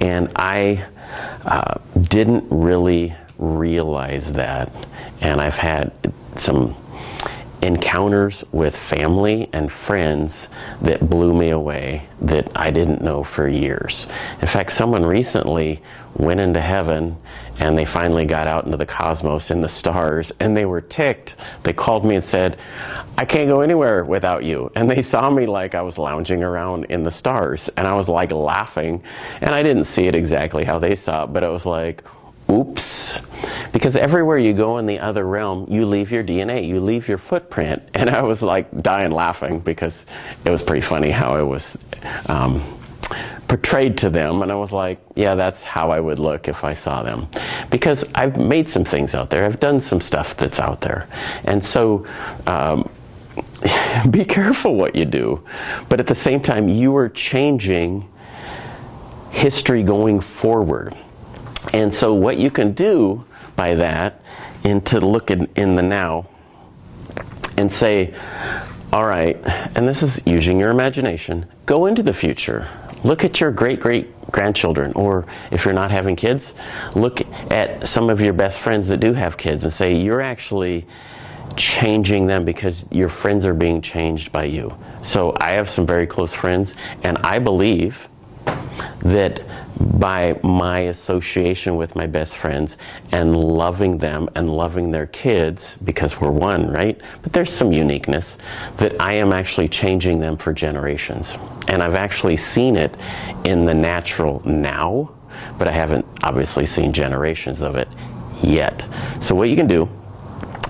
And 0.00 0.30
I 0.36 0.86
uh, 1.44 1.78
didn't 2.00 2.44
really 2.48 3.14
realize 3.36 4.32
that. 4.34 4.72
And 5.20 5.40
I've 5.40 5.56
had 5.56 5.92
some 6.36 6.76
encounters 7.62 8.44
with 8.52 8.76
family 8.76 9.48
and 9.52 9.70
friends 9.72 10.48
that 10.82 11.08
blew 11.08 11.32
me 11.32 11.50
away 11.50 12.06
that 12.20 12.50
I 12.54 12.70
didn't 12.70 13.02
know 13.02 13.22
for 13.22 13.48
years. 13.48 14.06
In 14.42 14.48
fact, 14.48 14.72
someone 14.72 15.04
recently 15.04 15.82
went 16.16 16.40
into 16.40 16.60
heaven 16.60 17.16
and 17.58 17.76
they 17.76 17.84
finally 17.84 18.26
got 18.26 18.46
out 18.46 18.64
into 18.64 18.76
the 18.76 18.86
cosmos 18.86 19.50
and 19.50 19.62
the 19.62 19.68
stars 19.68 20.32
and 20.40 20.56
they 20.56 20.66
were 20.66 20.80
ticked. 20.80 21.36
They 21.62 21.72
called 21.72 22.04
me 22.04 22.16
and 22.16 22.24
said, 22.24 22.58
I 23.16 23.24
can't 23.24 23.48
go 23.48 23.60
anywhere 23.60 24.04
without 24.04 24.44
you. 24.44 24.70
And 24.76 24.90
they 24.90 25.02
saw 25.02 25.30
me 25.30 25.46
like 25.46 25.74
I 25.74 25.82
was 25.82 25.98
lounging 25.98 26.42
around 26.42 26.84
in 26.86 27.02
the 27.02 27.10
stars 27.10 27.70
and 27.76 27.86
I 27.86 27.94
was 27.94 28.08
like 28.08 28.32
laughing 28.32 29.02
and 29.40 29.54
I 29.54 29.62
didn't 29.62 29.84
see 29.84 30.04
it 30.04 30.14
exactly 30.14 30.64
how 30.64 30.78
they 30.78 30.94
saw 30.94 31.24
it, 31.24 31.32
but 31.32 31.42
it 31.42 31.50
was 31.50 31.66
like, 31.66 32.04
oops. 32.50 33.18
Because 33.72 33.96
everywhere 33.96 34.38
you 34.38 34.52
go 34.52 34.78
in 34.78 34.86
the 34.86 35.00
other 35.00 35.26
realm, 35.26 35.66
you 35.68 35.84
leave 35.84 36.10
your 36.10 36.22
DNA, 36.22 36.66
you 36.66 36.80
leave 36.80 37.08
your 37.08 37.18
footprint. 37.18 37.88
And 37.94 38.10
I 38.10 38.22
was 38.22 38.42
like 38.42 38.82
dying 38.82 39.10
laughing 39.10 39.60
because 39.60 40.04
it 40.44 40.50
was 40.50 40.62
pretty 40.62 40.82
funny 40.82 41.10
how 41.10 41.36
it 41.36 41.42
was 41.42 41.78
um, 42.28 42.62
portrayed 43.48 43.96
to 43.98 44.10
them. 44.10 44.42
And 44.42 44.52
I 44.52 44.56
was 44.56 44.72
like, 44.72 44.98
yeah, 45.14 45.34
that's 45.34 45.62
how 45.62 45.90
I 45.90 46.00
would 46.00 46.18
look 46.18 46.48
if 46.48 46.64
I 46.64 46.74
saw 46.74 47.02
them. 47.02 47.28
Because 47.70 48.04
I've 48.14 48.36
made 48.36 48.68
some 48.68 48.84
things 48.84 49.14
out 49.14 49.30
there, 49.30 49.44
I've 49.44 49.60
done 49.60 49.80
some 49.80 50.00
stuff 50.00 50.36
that's 50.36 50.60
out 50.60 50.80
there. 50.80 51.06
And 51.44 51.64
so, 51.64 52.06
um, 52.46 52.90
be 54.10 54.24
careful 54.24 54.76
what 54.76 54.94
you 54.94 55.04
do. 55.04 55.42
But 55.88 56.00
at 56.00 56.06
the 56.06 56.14
same 56.14 56.40
time, 56.40 56.68
you 56.68 56.94
are 56.96 57.08
changing 57.08 58.08
history 59.30 59.82
going 59.82 60.20
forward. 60.20 60.96
And 61.72 61.92
so, 61.94 62.12
what 62.14 62.38
you 62.38 62.50
can 62.50 62.72
do 62.72 63.24
by 63.56 63.74
that, 63.74 64.20
and 64.64 64.84
to 64.86 65.00
look 65.00 65.30
in, 65.30 65.48
in 65.56 65.76
the 65.76 65.82
now 65.82 66.26
and 67.56 67.72
say, 67.72 68.14
all 68.92 69.06
right, 69.06 69.36
and 69.74 69.88
this 69.88 70.02
is 70.02 70.24
using 70.26 70.58
your 70.58 70.70
imagination, 70.70 71.46
go 71.66 71.86
into 71.86 72.02
the 72.02 72.14
future. 72.14 72.68
Look 73.02 73.24
at 73.24 73.40
your 73.40 73.50
great 73.50 73.80
great 73.80 74.10
grandchildren, 74.30 74.92
or 74.94 75.26
if 75.50 75.64
you're 75.64 75.74
not 75.74 75.90
having 75.90 76.16
kids, 76.16 76.54
look 76.94 77.20
at 77.52 77.86
some 77.86 78.10
of 78.10 78.20
your 78.20 78.32
best 78.32 78.58
friends 78.58 78.88
that 78.88 78.98
do 78.98 79.12
have 79.12 79.36
kids 79.36 79.64
and 79.64 79.72
say, 79.72 79.94
you're 79.94 80.20
actually 80.20 80.86
changing 81.56 82.26
them 82.26 82.44
because 82.44 82.86
your 82.90 83.08
friends 83.08 83.46
are 83.46 83.54
being 83.54 83.80
changed 83.80 84.32
by 84.32 84.44
you. 84.44 84.76
So 85.02 85.36
I 85.38 85.52
have 85.52 85.70
some 85.70 85.86
very 85.86 86.06
close 86.06 86.32
friends, 86.32 86.74
and 87.02 87.18
I 87.18 87.38
believe 87.38 88.08
that 89.00 89.42
by 89.80 90.38
my 90.42 90.80
association 90.80 91.76
with 91.76 91.96
my 91.96 92.06
best 92.06 92.36
friends 92.36 92.76
and 93.12 93.36
loving 93.36 93.98
them 93.98 94.28
and 94.34 94.48
loving 94.48 94.90
their 94.90 95.06
kids 95.08 95.74
because 95.82 96.20
we're 96.20 96.30
one, 96.30 96.70
right? 96.70 97.00
But 97.22 97.32
there's 97.32 97.52
some 97.52 97.72
uniqueness 97.72 98.36
that 98.76 99.00
I 99.00 99.14
am 99.14 99.32
actually 99.32 99.68
changing 99.68 100.20
them 100.20 100.36
for 100.36 100.52
generations. 100.52 101.34
And 101.68 101.82
I've 101.82 101.94
actually 101.94 102.36
seen 102.36 102.76
it 102.76 102.96
in 103.44 103.64
the 103.64 103.74
natural 103.74 104.42
now, 104.44 105.12
but 105.58 105.66
I 105.66 105.72
haven't 105.72 106.06
obviously 106.22 106.66
seen 106.66 106.92
generations 106.92 107.62
of 107.62 107.76
it 107.76 107.88
yet. 108.42 108.86
So, 109.20 109.34
what 109.34 109.48
you 109.48 109.56
can 109.56 109.66
do, 109.66 109.88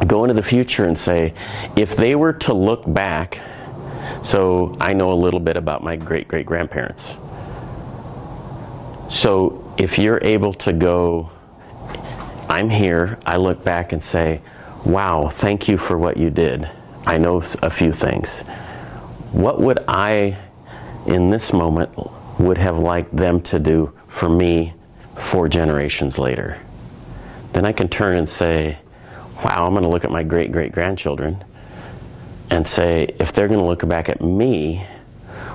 go 0.06 0.24
into 0.24 0.34
the 0.34 0.42
future 0.42 0.86
and 0.86 0.98
say, 0.98 1.34
if 1.76 1.96
they 1.96 2.14
were 2.14 2.32
to 2.32 2.54
look 2.54 2.82
back, 2.86 3.40
so 4.22 4.74
I 4.80 4.94
know 4.94 5.12
a 5.12 5.14
little 5.14 5.40
bit 5.40 5.56
about 5.56 5.82
my 5.82 5.96
great 5.96 6.28
great 6.28 6.46
grandparents 6.46 7.16
so 9.10 9.74
if 9.78 9.98
you're 9.98 10.20
able 10.22 10.54
to 10.54 10.72
go, 10.72 11.30
I'm 12.48 12.70
here, 12.70 13.18
I 13.26 13.36
look 13.36 13.64
back 13.64 13.92
and 13.92 14.02
say, 14.02 14.40
wow, 14.84 15.28
thank 15.28 15.68
you 15.68 15.78
for 15.78 15.96
what 15.98 16.16
you 16.16 16.30
did. 16.30 16.70
I 17.06 17.18
know 17.18 17.42
a 17.62 17.70
few 17.70 17.92
things. 17.92 18.42
What 19.32 19.60
would 19.60 19.78
I, 19.88 20.38
in 21.06 21.30
this 21.30 21.52
moment, 21.52 21.90
would 22.38 22.58
have 22.58 22.78
liked 22.78 23.14
them 23.14 23.40
to 23.42 23.58
do 23.58 23.92
for 24.08 24.28
me 24.28 24.74
four 25.14 25.48
generations 25.48 26.18
later? 26.18 26.60
Then 27.52 27.64
I 27.64 27.72
can 27.72 27.88
turn 27.88 28.16
and 28.16 28.28
say, 28.28 28.78
wow, 29.44 29.66
I'm 29.66 29.72
going 29.72 29.82
to 29.84 29.88
look 29.88 30.04
at 30.04 30.10
my 30.10 30.22
great 30.22 30.52
great 30.52 30.72
grandchildren 30.72 31.44
and 32.50 32.66
say, 32.66 33.14
if 33.18 33.32
they're 33.32 33.48
going 33.48 33.60
to 33.60 33.66
look 33.66 33.86
back 33.88 34.08
at 34.08 34.20
me, 34.20 34.86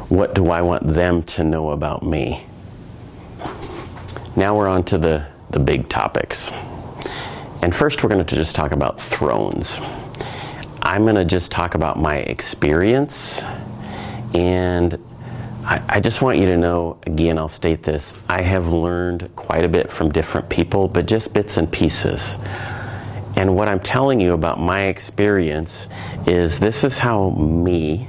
what 0.09 0.33
do 0.33 0.49
I 0.49 0.61
want 0.61 0.93
them 0.93 1.23
to 1.23 1.43
know 1.43 1.69
about 1.69 2.03
me? 2.03 2.45
Now 4.39 4.55
we're 4.55 4.69
on 4.69 4.85
to 4.85 4.97
the, 4.97 5.25
the 5.49 5.59
big 5.59 5.89
topics. 5.89 6.49
And 7.61 7.75
first, 7.75 8.01
we're 8.01 8.09
going 8.09 8.25
to 8.25 8.35
just 8.37 8.55
talk 8.55 8.71
about 8.71 9.01
thrones. 9.01 9.77
I'm 10.81 11.03
going 11.03 11.15
to 11.15 11.25
just 11.25 11.51
talk 11.51 11.75
about 11.75 11.99
my 11.99 12.19
experience. 12.19 13.41
And 14.33 14.97
I, 15.65 15.83
I, 15.89 15.99
just 15.99 16.21
want 16.21 16.37
you 16.37 16.45
to 16.45 16.55
know 16.55 16.97
again, 17.05 17.37
I'll 17.37 17.49
state 17.49 17.83
this 17.83 18.13
I 18.29 18.41
have 18.41 18.69
learned 18.69 19.29
quite 19.35 19.65
a 19.65 19.67
bit 19.67 19.91
from 19.91 20.09
different 20.09 20.47
people, 20.47 20.87
but 20.87 21.05
just 21.05 21.33
bits 21.33 21.57
and 21.57 21.69
pieces. 21.69 22.37
And 23.35 23.57
what 23.57 23.67
I'm 23.67 23.81
telling 23.81 24.21
you 24.21 24.31
about 24.31 24.57
my 24.57 24.83
experience 24.83 25.89
is 26.25 26.59
this 26.59 26.85
is 26.85 26.97
how 26.97 27.31
me, 27.31 28.07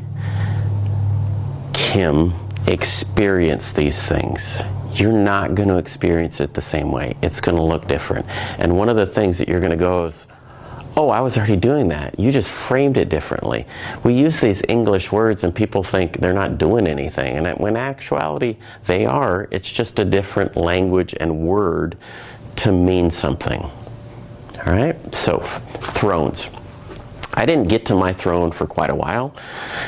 Kim, 1.72 2.34
experience 2.68 3.72
these 3.72 4.06
things 4.06 4.62
you're 4.92 5.12
not 5.12 5.54
going 5.54 5.68
to 5.68 5.76
experience 5.76 6.40
it 6.40 6.54
the 6.54 6.62
same 6.62 6.90
way. 6.90 7.16
It's 7.22 7.40
going 7.40 7.56
to 7.56 7.62
look 7.62 7.86
different. 7.86 8.26
And 8.58 8.76
one 8.76 8.88
of 8.88 8.96
the 8.96 9.06
things 9.06 9.38
that 9.38 9.48
you're 9.48 9.60
going 9.60 9.70
to 9.70 9.76
go 9.76 10.06
is, 10.06 10.26
oh, 10.96 11.08
I 11.08 11.20
was 11.20 11.36
already 11.36 11.56
doing 11.56 11.88
that. 11.88 12.18
You 12.18 12.32
just 12.32 12.48
framed 12.48 12.96
it 12.96 13.08
differently. 13.08 13.66
We 14.04 14.14
use 14.14 14.40
these 14.40 14.62
English 14.68 15.12
words 15.12 15.44
and 15.44 15.54
people 15.54 15.82
think 15.82 16.18
they're 16.18 16.32
not 16.32 16.58
doing 16.58 16.86
anything. 16.86 17.36
And 17.36 17.58
when 17.58 17.76
actuality, 17.76 18.56
they 18.86 19.06
are. 19.06 19.48
It's 19.50 19.70
just 19.70 19.98
a 19.98 20.04
different 20.04 20.56
language 20.56 21.14
and 21.18 21.46
word 21.46 21.96
to 22.56 22.72
mean 22.72 23.10
something. 23.10 23.62
All 23.62 24.72
right? 24.72 25.14
So, 25.14 25.38
thrones. 25.94 26.48
I 27.32 27.46
didn't 27.46 27.68
get 27.68 27.86
to 27.86 27.94
my 27.94 28.12
throne 28.12 28.50
for 28.50 28.66
quite 28.66 28.90
a 28.90 28.94
while 28.94 29.34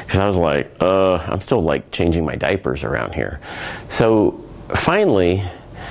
because 0.04 0.20
I 0.20 0.28
was 0.28 0.36
like, 0.36 0.72
uh, 0.80 1.16
I'm 1.16 1.40
still 1.40 1.60
like 1.60 1.90
changing 1.90 2.24
my 2.24 2.36
diapers 2.36 2.84
around 2.84 3.14
here. 3.14 3.40
So 3.88 4.42
finally, 4.76 5.42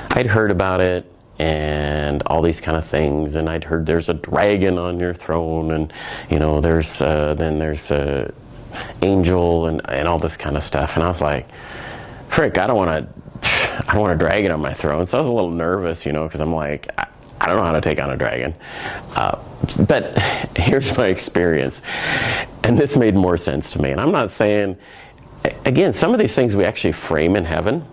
I'd 0.09 0.27
heard 0.27 0.51
about 0.51 0.81
it 0.81 1.05
and 1.39 2.21
all 2.27 2.41
these 2.41 2.61
kind 2.61 2.77
of 2.77 2.85
things, 2.85 3.35
and 3.35 3.49
I'd 3.49 3.63
heard 3.63 3.85
there's 3.85 4.09
a 4.09 4.13
dragon 4.13 4.77
on 4.77 4.99
your 4.99 5.13
throne, 5.13 5.71
and 5.71 5.93
you 6.29 6.39
know, 6.39 6.61
there's 6.61 7.01
uh, 7.01 7.33
then 7.33 7.59
there's 7.59 7.91
a 7.91 8.33
angel 9.01 9.65
and 9.67 9.81
and 9.89 10.07
all 10.07 10.19
this 10.19 10.37
kind 10.37 10.55
of 10.55 10.63
stuff, 10.63 10.95
and 10.95 11.03
I 11.03 11.07
was 11.07 11.21
like, 11.21 11.47
frick, 12.29 12.57
I 12.57 12.67
don't 12.67 12.77
want 12.77 12.89
to, 12.89 13.49
I 13.87 13.93
don't 13.93 14.01
want 14.01 14.13
a 14.13 14.17
dragon 14.17 14.51
on 14.51 14.61
my 14.61 14.73
throne. 14.73 15.07
So 15.07 15.17
I 15.17 15.21
was 15.21 15.27
a 15.27 15.31
little 15.31 15.51
nervous, 15.51 16.05
you 16.05 16.13
know, 16.13 16.25
because 16.25 16.41
I'm 16.41 16.53
like. 16.53 16.89
I, 16.97 17.07
I 17.41 17.47
don't 17.47 17.55
know 17.55 17.63
how 17.63 17.71
to 17.71 17.81
take 17.81 17.99
on 17.99 18.11
a 18.11 18.15
dragon. 18.17 18.53
Uh, 19.15 19.39
but 19.87 20.15
here's 20.55 20.95
my 20.95 21.07
experience. 21.07 21.81
And 22.63 22.77
this 22.77 22.95
made 22.95 23.15
more 23.15 23.35
sense 23.35 23.71
to 23.71 23.81
me. 23.81 23.89
And 23.89 23.99
I'm 23.99 24.11
not 24.11 24.29
saying, 24.29 24.77
again, 25.65 25.91
some 25.91 26.13
of 26.13 26.19
these 26.19 26.35
things 26.35 26.55
we 26.55 26.65
actually 26.65 26.91
frame 26.91 27.35
in 27.35 27.45
heaven. 27.45 27.83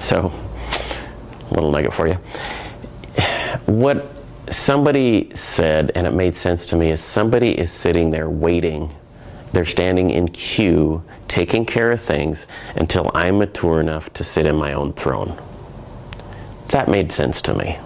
So, 0.00 0.32
a 1.50 1.54
little 1.54 1.70
nugget 1.70 1.92
for 1.92 2.06
you. 2.06 2.18
What 3.66 4.12
somebody 4.50 5.30
said, 5.34 5.92
and 5.94 6.06
it 6.06 6.12
made 6.12 6.36
sense 6.36 6.66
to 6.66 6.76
me, 6.76 6.90
is 6.90 7.00
somebody 7.00 7.58
is 7.58 7.70
sitting 7.70 8.10
there 8.10 8.30
waiting. 8.30 8.94
They're 9.52 9.66
standing 9.66 10.10
in 10.10 10.28
queue, 10.28 11.02
taking 11.26 11.64
care 11.64 11.90
of 11.90 12.00
things 12.00 12.46
until 12.76 13.10
I'm 13.14 13.38
mature 13.38 13.80
enough 13.80 14.12
to 14.14 14.24
sit 14.24 14.46
in 14.46 14.56
my 14.56 14.72
own 14.72 14.92
throne. 14.92 15.40
That 16.68 16.88
made 16.88 17.12
sense 17.12 17.40
to 17.42 17.54
me. 17.54 17.78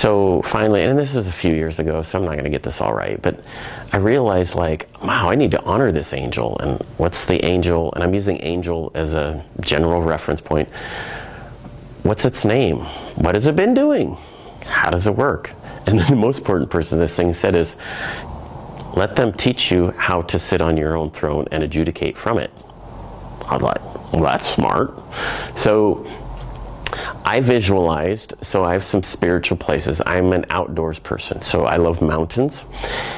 So 0.00 0.40
finally, 0.40 0.82
and 0.82 0.98
this 0.98 1.14
is 1.14 1.26
a 1.28 1.32
few 1.32 1.52
years 1.52 1.78
ago, 1.78 2.02
so 2.02 2.18
I'm 2.18 2.24
not 2.24 2.30
going 2.30 2.44
to 2.44 2.50
get 2.50 2.62
this 2.62 2.80
all 2.80 2.94
right, 2.94 3.20
but 3.20 3.44
I 3.92 3.98
realized, 3.98 4.54
like, 4.54 4.88
wow, 5.02 5.28
I 5.28 5.34
need 5.34 5.50
to 5.50 5.62
honor 5.64 5.92
this 5.92 6.14
angel. 6.14 6.56
And 6.58 6.80
what's 6.96 7.26
the 7.26 7.44
angel? 7.44 7.92
And 7.92 8.02
I'm 8.02 8.14
using 8.14 8.42
angel 8.42 8.92
as 8.94 9.12
a 9.12 9.44
general 9.60 10.00
reference 10.00 10.40
point. 10.40 10.70
What's 12.02 12.24
its 12.24 12.46
name? 12.46 12.78
What 13.16 13.34
has 13.34 13.46
it 13.46 13.56
been 13.56 13.74
doing? 13.74 14.16
How 14.64 14.88
does 14.88 15.06
it 15.06 15.14
work? 15.14 15.50
And 15.84 16.00
the 16.00 16.16
most 16.16 16.38
important 16.38 16.70
person 16.70 16.98
this 16.98 17.14
thing 17.14 17.34
said 17.34 17.54
is, 17.54 17.76
let 18.94 19.16
them 19.16 19.34
teach 19.34 19.70
you 19.70 19.90
how 19.98 20.22
to 20.22 20.38
sit 20.38 20.62
on 20.62 20.78
your 20.78 20.96
own 20.96 21.10
throne 21.10 21.46
and 21.50 21.62
adjudicate 21.62 22.16
from 22.16 22.38
it. 22.38 22.50
I 23.44 23.56
was 23.56 23.62
like, 23.62 24.14
well, 24.14 24.22
that's 24.22 24.48
smart. 24.48 24.94
So 25.56 26.10
I 27.24 27.40
visualized, 27.40 28.34
so 28.42 28.64
I 28.64 28.72
have 28.72 28.84
some 28.84 29.02
spiritual 29.02 29.56
places. 29.56 30.00
I'm 30.06 30.32
an 30.32 30.46
outdoors 30.50 30.98
person, 30.98 31.40
so 31.40 31.64
I 31.64 31.76
love 31.76 32.02
mountains. 32.02 32.64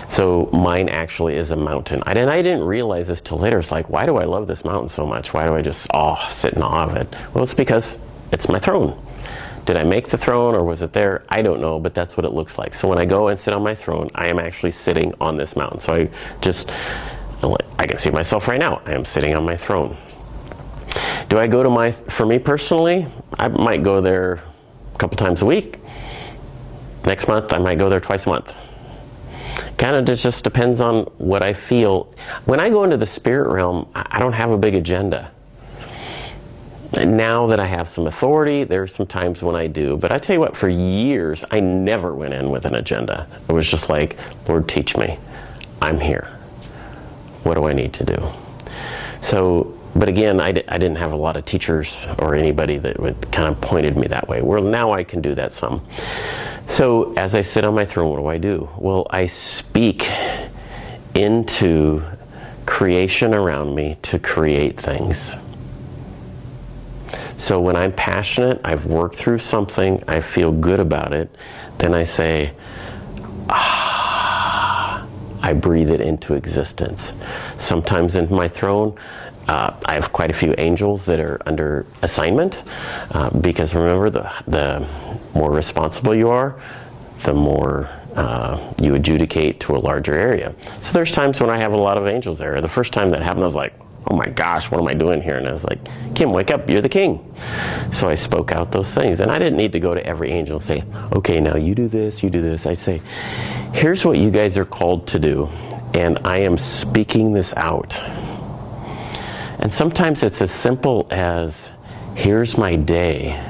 So 0.08 0.50
mine 0.52 0.88
actually 0.88 1.36
is 1.36 1.50
a 1.50 1.56
mountain. 1.56 2.02
Didn't, 2.06 2.28
I 2.28 2.42
didn't 2.42 2.64
realize 2.64 3.08
this 3.08 3.20
till 3.20 3.38
later. 3.38 3.58
It's 3.58 3.70
like, 3.70 3.88
why 3.88 4.06
do 4.06 4.16
I 4.16 4.24
love 4.24 4.46
this 4.46 4.64
mountain 4.64 4.88
so 4.88 5.06
much? 5.06 5.32
Why 5.32 5.46
do 5.46 5.54
I 5.54 5.62
just, 5.62 5.88
oh, 5.94 6.16
sit 6.30 6.54
in 6.54 6.62
awe 6.62 6.84
of 6.84 6.96
it? 6.96 7.08
Well, 7.32 7.44
it's 7.44 7.54
because 7.54 7.98
it's 8.32 8.48
my 8.48 8.58
throne. 8.58 9.00
Did 9.64 9.78
I 9.78 9.84
make 9.84 10.08
the 10.08 10.18
throne 10.18 10.54
or 10.54 10.64
was 10.64 10.82
it 10.82 10.92
there? 10.92 11.24
I 11.28 11.40
don't 11.40 11.60
know, 11.60 11.78
but 11.78 11.94
that's 11.94 12.16
what 12.16 12.26
it 12.26 12.32
looks 12.32 12.58
like. 12.58 12.74
So 12.74 12.88
when 12.88 12.98
I 12.98 13.04
go 13.04 13.28
and 13.28 13.38
sit 13.38 13.54
on 13.54 13.62
my 13.62 13.74
throne, 13.74 14.10
I 14.14 14.26
am 14.26 14.38
actually 14.38 14.72
sitting 14.72 15.14
on 15.20 15.36
this 15.36 15.56
mountain. 15.56 15.80
So 15.80 15.94
I 15.94 16.10
just, 16.40 16.70
I 17.78 17.86
can 17.86 17.98
see 17.98 18.10
myself 18.10 18.48
right 18.48 18.58
now. 18.58 18.82
I 18.84 18.92
am 18.92 19.04
sitting 19.04 19.34
on 19.34 19.44
my 19.44 19.56
throne. 19.56 19.96
Do 21.32 21.38
I 21.38 21.46
go 21.46 21.62
to 21.62 21.70
my, 21.70 21.92
for 21.92 22.26
me 22.26 22.38
personally, 22.38 23.06
I 23.38 23.48
might 23.48 23.82
go 23.82 24.02
there 24.02 24.42
a 24.94 24.98
couple 24.98 25.16
times 25.16 25.40
a 25.40 25.46
week. 25.46 25.78
Next 27.06 27.26
month, 27.26 27.54
I 27.54 27.56
might 27.56 27.78
go 27.78 27.88
there 27.88 28.00
twice 28.00 28.26
a 28.26 28.28
month. 28.28 28.54
Kind 29.78 29.96
of 29.96 30.18
just 30.18 30.44
depends 30.44 30.82
on 30.82 31.04
what 31.16 31.42
I 31.42 31.54
feel. 31.54 32.14
When 32.44 32.60
I 32.60 32.68
go 32.68 32.84
into 32.84 32.98
the 32.98 33.06
spirit 33.06 33.50
realm, 33.50 33.88
I 33.94 34.18
don't 34.18 34.34
have 34.34 34.50
a 34.50 34.58
big 34.58 34.74
agenda. 34.74 35.30
And 36.92 37.16
now 37.16 37.46
that 37.46 37.60
I 37.60 37.66
have 37.66 37.88
some 37.88 38.06
authority, 38.06 38.64
there 38.64 38.82
are 38.82 38.86
some 38.86 39.06
times 39.06 39.42
when 39.42 39.56
I 39.56 39.68
do. 39.68 39.96
But 39.96 40.12
I 40.12 40.18
tell 40.18 40.34
you 40.34 40.40
what, 40.40 40.54
for 40.54 40.68
years, 40.68 41.46
I 41.50 41.60
never 41.60 42.14
went 42.14 42.34
in 42.34 42.50
with 42.50 42.66
an 42.66 42.74
agenda. 42.74 43.26
It 43.48 43.52
was 43.52 43.66
just 43.66 43.88
like, 43.88 44.18
Lord, 44.46 44.68
teach 44.68 44.98
me. 44.98 45.18
I'm 45.80 45.98
here. 45.98 46.28
What 47.44 47.54
do 47.54 47.64
I 47.64 47.72
need 47.72 47.94
to 47.94 48.04
do? 48.04 48.22
So, 49.22 49.78
but 49.94 50.08
again, 50.08 50.40
I 50.40 50.52
didn't 50.52 50.96
have 50.96 51.12
a 51.12 51.16
lot 51.16 51.36
of 51.36 51.44
teachers 51.44 52.06
or 52.18 52.34
anybody 52.34 52.78
that 52.78 52.98
would 52.98 53.30
kind 53.30 53.48
of 53.48 53.60
pointed 53.60 53.96
me 53.96 54.06
that 54.08 54.28
way. 54.28 54.40
Well, 54.40 54.62
now 54.62 54.92
I 54.92 55.04
can 55.04 55.20
do 55.20 55.34
that 55.34 55.52
some. 55.52 55.86
So, 56.68 57.12
as 57.14 57.34
I 57.34 57.42
sit 57.42 57.64
on 57.64 57.74
my 57.74 57.84
throne, 57.84 58.10
what 58.10 58.18
do 58.18 58.26
I 58.26 58.38
do? 58.38 58.68
Well, 58.78 59.06
I 59.10 59.26
speak 59.26 60.08
into 61.14 62.02
creation 62.66 63.34
around 63.34 63.74
me 63.74 63.98
to 64.02 64.18
create 64.18 64.80
things. 64.80 65.36
So 67.36 67.60
when 67.60 67.76
I'm 67.76 67.92
passionate, 67.92 68.60
I've 68.64 68.86
worked 68.86 69.16
through 69.16 69.38
something, 69.38 70.02
I 70.06 70.20
feel 70.20 70.52
good 70.52 70.80
about 70.80 71.12
it, 71.12 71.28
then 71.78 71.92
I 71.92 72.04
say, 72.04 72.52
ah, 73.48 75.06
I 75.42 75.52
breathe 75.52 75.90
it 75.90 76.00
into 76.00 76.34
existence. 76.34 77.14
Sometimes 77.58 78.14
in 78.14 78.32
my 78.32 78.48
throne, 78.48 78.96
uh, 79.48 79.74
I 79.84 79.94
have 79.94 80.12
quite 80.12 80.30
a 80.30 80.34
few 80.34 80.54
angels 80.58 81.04
that 81.06 81.20
are 81.20 81.40
under 81.46 81.86
assignment 82.02 82.62
uh, 83.10 83.30
because 83.40 83.74
remember, 83.74 84.10
the, 84.10 84.30
the 84.46 84.86
more 85.34 85.50
responsible 85.50 86.14
you 86.14 86.28
are, 86.28 86.60
the 87.24 87.32
more 87.32 87.88
uh, 88.14 88.72
you 88.80 88.94
adjudicate 88.94 89.60
to 89.60 89.74
a 89.76 89.78
larger 89.78 90.14
area. 90.14 90.54
So 90.82 90.92
there's 90.92 91.12
times 91.12 91.40
when 91.40 91.50
I 91.50 91.58
have 91.58 91.72
a 91.72 91.76
lot 91.76 91.98
of 91.98 92.06
angels 92.06 92.38
there. 92.38 92.60
The 92.60 92.68
first 92.68 92.92
time 92.92 93.10
that 93.10 93.22
happened, 93.22 93.42
I 93.42 93.46
was 93.46 93.54
like, 93.54 93.74
oh 94.10 94.16
my 94.16 94.28
gosh, 94.28 94.70
what 94.70 94.80
am 94.80 94.88
I 94.88 94.94
doing 94.94 95.22
here? 95.22 95.36
And 95.36 95.46
I 95.46 95.52
was 95.52 95.64
like, 95.64 95.78
Kim, 96.14 96.32
wake 96.32 96.50
up, 96.50 96.68
you're 96.68 96.80
the 96.80 96.88
king. 96.88 97.34
So 97.92 98.08
I 98.08 98.14
spoke 98.14 98.52
out 98.52 98.72
those 98.72 98.92
things. 98.94 99.20
And 99.20 99.30
I 99.30 99.38
didn't 99.38 99.56
need 99.56 99.72
to 99.72 99.80
go 99.80 99.94
to 99.94 100.04
every 100.04 100.30
angel 100.30 100.56
and 100.56 100.64
say, 100.64 100.84
okay, 101.12 101.40
now 101.40 101.56
you 101.56 101.74
do 101.74 101.88
this, 101.88 102.22
you 102.22 102.30
do 102.30 102.42
this. 102.42 102.66
I 102.66 102.74
say, 102.74 103.00
here's 103.72 104.04
what 104.04 104.18
you 104.18 104.30
guys 104.30 104.56
are 104.56 104.64
called 104.64 105.06
to 105.08 105.18
do. 105.18 105.46
And 105.94 106.18
I 106.24 106.38
am 106.38 106.58
speaking 106.58 107.32
this 107.32 107.54
out. 107.56 107.92
And 109.62 109.72
sometimes 109.72 110.24
it's 110.24 110.42
as 110.42 110.50
simple 110.50 111.06
as, 111.12 111.70
here's 112.16 112.58
my 112.58 112.74
day. 112.74 113.40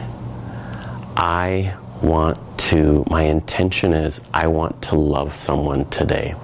I 1.16 1.74
want 2.02 2.38
to, 2.68 3.02
my 3.08 3.22
intention 3.22 3.94
is, 3.94 4.20
I 4.34 4.46
want 4.48 4.82
to 4.82 4.96
love 4.96 5.34
someone 5.34 5.88
today. 5.88 6.34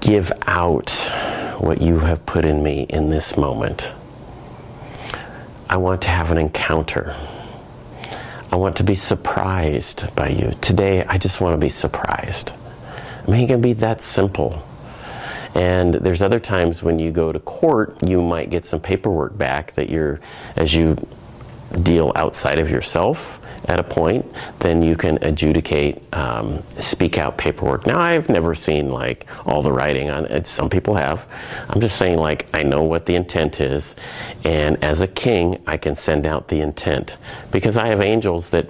Give 0.00 0.30
out 0.42 0.90
what 1.58 1.80
you 1.80 1.98
have 2.00 2.26
put 2.26 2.44
in 2.44 2.62
me 2.62 2.82
in 2.90 3.08
this 3.08 3.38
moment. 3.38 3.90
I 5.70 5.78
want 5.78 6.02
to 6.02 6.08
have 6.08 6.30
an 6.30 6.36
encounter. 6.36 7.16
I 8.52 8.56
want 8.56 8.76
to 8.76 8.84
be 8.84 8.94
surprised 8.94 10.14
by 10.14 10.28
you. 10.28 10.52
Today, 10.60 11.02
I 11.06 11.16
just 11.16 11.40
want 11.40 11.54
to 11.54 11.58
be 11.58 11.70
surprised. 11.70 12.52
I 13.26 13.30
mean, 13.30 13.44
it 13.44 13.46
can 13.46 13.62
be 13.62 13.72
that 13.72 14.02
simple. 14.02 14.62
And 15.54 15.94
there's 15.94 16.22
other 16.22 16.40
times 16.40 16.82
when 16.82 16.98
you 16.98 17.12
go 17.12 17.32
to 17.32 17.38
court, 17.40 17.96
you 18.06 18.20
might 18.20 18.50
get 18.50 18.66
some 18.66 18.80
paperwork 18.80 19.38
back 19.38 19.74
that 19.76 19.88
you're, 19.88 20.20
as 20.56 20.74
you 20.74 20.96
deal 21.82 22.12
outside 22.16 22.58
of 22.58 22.68
yourself, 22.70 23.40
at 23.66 23.80
a 23.80 23.82
point, 23.82 24.26
then 24.58 24.82
you 24.82 24.96
can 24.96 25.22
adjudicate, 25.22 26.02
um, 26.12 26.62
speak 26.78 27.16
out 27.16 27.38
paperwork. 27.38 27.86
Now, 27.86 27.98
I've 27.98 28.28
never 28.28 28.54
seen 28.54 28.90
like 28.90 29.26
all 29.46 29.62
the 29.62 29.72
writing 29.72 30.10
on 30.10 30.26
it. 30.26 30.46
Some 30.46 30.68
people 30.68 30.94
have. 30.96 31.26
I'm 31.70 31.80
just 31.80 31.96
saying, 31.96 32.18
like, 32.18 32.46
I 32.52 32.62
know 32.62 32.82
what 32.82 33.06
the 33.06 33.14
intent 33.14 33.60
is, 33.60 33.96
and 34.44 34.82
as 34.84 35.00
a 35.00 35.06
king, 35.06 35.62
I 35.66 35.78
can 35.78 35.96
send 35.96 36.26
out 36.26 36.48
the 36.48 36.60
intent 36.60 37.16
because 37.52 37.78
I 37.78 37.86
have 37.86 38.02
angels 38.02 38.50
that 38.50 38.68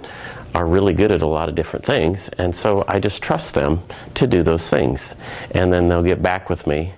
are 0.55 0.65
really 0.65 0.93
good 0.93 1.11
at 1.11 1.21
a 1.21 1.27
lot 1.27 1.49
of 1.49 1.55
different 1.55 1.85
things, 1.85 2.29
and 2.37 2.55
so 2.55 2.85
I 2.87 2.99
just 2.99 3.21
trust 3.21 3.53
them 3.53 3.83
to 4.15 4.25
do 4.25 4.41
those 4.41 4.69
things, 4.69 5.13
and 5.51 5.71
then 5.71 5.89
they'll 5.89 6.01
get 6.01 6.23
back 6.23 6.49
with 6.49 6.65
me. 6.65 6.93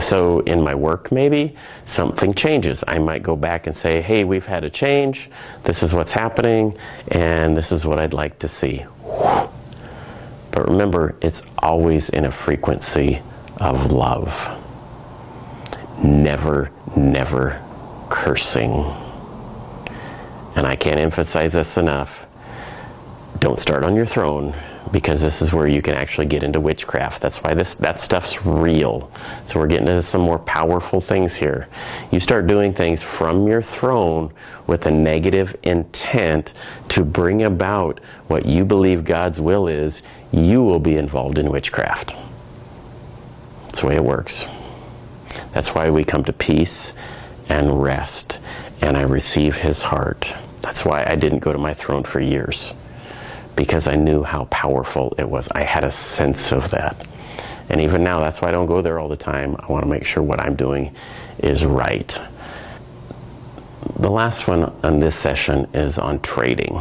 So 0.00 0.40
in 0.40 0.62
my 0.62 0.74
work 0.74 1.12
maybe 1.12 1.54
something 1.84 2.32
changes. 2.34 2.82
I 2.88 2.98
might 2.98 3.22
go 3.22 3.36
back 3.36 3.66
and 3.66 3.76
say 3.76 4.00
hey 4.00 4.24
we've 4.24 4.46
had 4.46 4.64
a 4.64 4.70
change. 4.70 5.30
This 5.64 5.82
is 5.82 5.92
what's 5.92 6.12
happening 6.12 6.76
and 7.08 7.56
this 7.56 7.72
is 7.72 7.84
what 7.84 8.00
i'd 8.00 8.14
like 8.14 8.38
to 8.40 8.48
see. 8.48 8.84
But 9.04 10.68
remember 10.68 11.14
it's 11.20 11.42
always 11.58 12.08
in 12.08 12.24
a 12.24 12.30
frequency 12.32 13.20
of 13.58 13.92
love. 13.92 14.32
Never 16.02 16.70
never 16.96 17.62
cursing. 18.08 18.84
And 20.56 20.66
i 20.66 20.74
can't 20.74 20.98
emphasize 20.98 21.52
this 21.52 21.76
enough 21.76 22.21
don't 23.42 23.58
start 23.58 23.82
on 23.82 23.96
your 23.96 24.06
throne 24.06 24.54
because 24.92 25.20
this 25.20 25.42
is 25.42 25.52
where 25.52 25.66
you 25.66 25.82
can 25.82 25.96
actually 25.96 26.26
get 26.26 26.44
into 26.44 26.60
witchcraft. 26.60 27.20
That's 27.20 27.42
why 27.42 27.54
this 27.54 27.74
that 27.74 27.98
stuff's 27.98 28.46
real. 28.46 29.10
So 29.46 29.58
we're 29.58 29.66
getting 29.66 29.88
into 29.88 30.04
some 30.04 30.20
more 30.20 30.38
powerful 30.38 31.00
things 31.00 31.34
here. 31.34 31.66
You 32.12 32.20
start 32.20 32.46
doing 32.46 32.72
things 32.72 33.02
from 33.02 33.48
your 33.48 33.60
throne 33.60 34.32
with 34.68 34.86
a 34.86 34.92
negative 34.92 35.56
intent 35.64 36.52
to 36.90 37.04
bring 37.04 37.42
about 37.42 37.98
what 38.28 38.46
you 38.46 38.64
believe 38.64 39.04
God's 39.04 39.40
will 39.40 39.66
is, 39.66 40.02
you 40.30 40.62
will 40.62 40.78
be 40.78 40.96
involved 40.96 41.36
in 41.36 41.50
witchcraft. 41.50 42.14
That's 43.64 43.80
the 43.80 43.88
way 43.88 43.96
it 43.96 44.04
works. 44.04 44.44
That's 45.52 45.74
why 45.74 45.90
we 45.90 46.04
come 46.04 46.22
to 46.24 46.32
peace 46.32 46.92
and 47.48 47.82
rest 47.82 48.38
and 48.80 48.96
I 48.96 49.02
receive 49.02 49.56
his 49.56 49.82
heart. 49.82 50.32
That's 50.60 50.84
why 50.84 51.04
I 51.08 51.16
didn't 51.16 51.40
go 51.40 51.52
to 51.52 51.58
my 51.58 51.74
throne 51.74 52.04
for 52.04 52.20
years 52.20 52.72
because 53.56 53.86
I 53.86 53.96
knew 53.96 54.22
how 54.22 54.44
powerful 54.46 55.14
it 55.18 55.28
was. 55.28 55.48
I 55.50 55.62
had 55.62 55.84
a 55.84 55.92
sense 55.92 56.52
of 56.52 56.70
that. 56.70 57.06
And 57.68 57.80
even 57.80 58.02
now, 58.04 58.20
that's 58.20 58.42
why 58.42 58.48
I 58.48 58.52
don't 58.52 58.66
go 58.66 58.82
there 58.82 58.98
all 58.98 59.08
the 59.08 59.16
time. 59.16 59.56
I 59.58 59.66
want 59.66 59.84
to 59.84 59.88
make 59.88 60.04
sure 60.04 60.22
what 60.22 60.40
I'm 60.40 60.56
doing 60.56 60.94
is 61.38 61.64
right. 61.64 62.20
The 63.98 64.10
last 64.10 64.48
one 64.48 64.64
on 64.82 65.00
this 65.00 65.16
session 65.16 65.68
is 65.74 65.98
on 65.98 66.20
trading. 66.20 66.80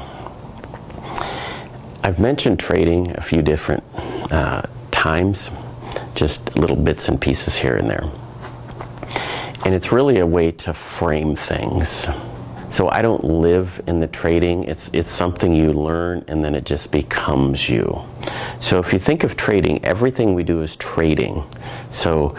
I've 2.04 2.20
mentioned 2.20 2.60
trading 2.60 3.12
a 3.16 3.22
few 3.22 3.42
different 3.42 3.84
uh, 4.32 4.64
times, 4.92 5.52
just 6.16 6.56
little 6.58 6.76
bits 6.76 7.08
and 7.08 7.22
pieces 7.22 7.56
here 7.56 7.76
and 7.76 7.90
there. 7.90 8.10
And 9.64 9.76
it's 9.76 9.92
really 9.92 10.20
a 10.20 10.26
way 10.26 10.52
to 10.52 10.74
frame 10.74 11.36
things. 11.36 12.08
So 12.72 12.88
I 12.90 13.02
don't 13.02 13.26
live 13.26 13.82
in 13.86 14.00
the 14.00 14.08
trading. 14.08 14.64
It's 14.64 14.90
it's 14.94 15.12
something 15.12 15.54
you 15.54 15.74
learn 15.74 16.24
and 16.30 16.42
then 16.42 16.56
it 16.56 16.64
just 16.64 16.90
becomes 16.90 17.68
you. 17.68 18.02
So 18.62 18.80
if 18.80 18.94
you 18.94 19.00
think 19.00 19.26
of 19.26 19.36
trading, 19.36 19.84
everything 19.84 20.36
we 20.36 20.44
do 20.44 20.62
is 20.62 20.78
trading. 20.78 21.44
So 21.92 22.34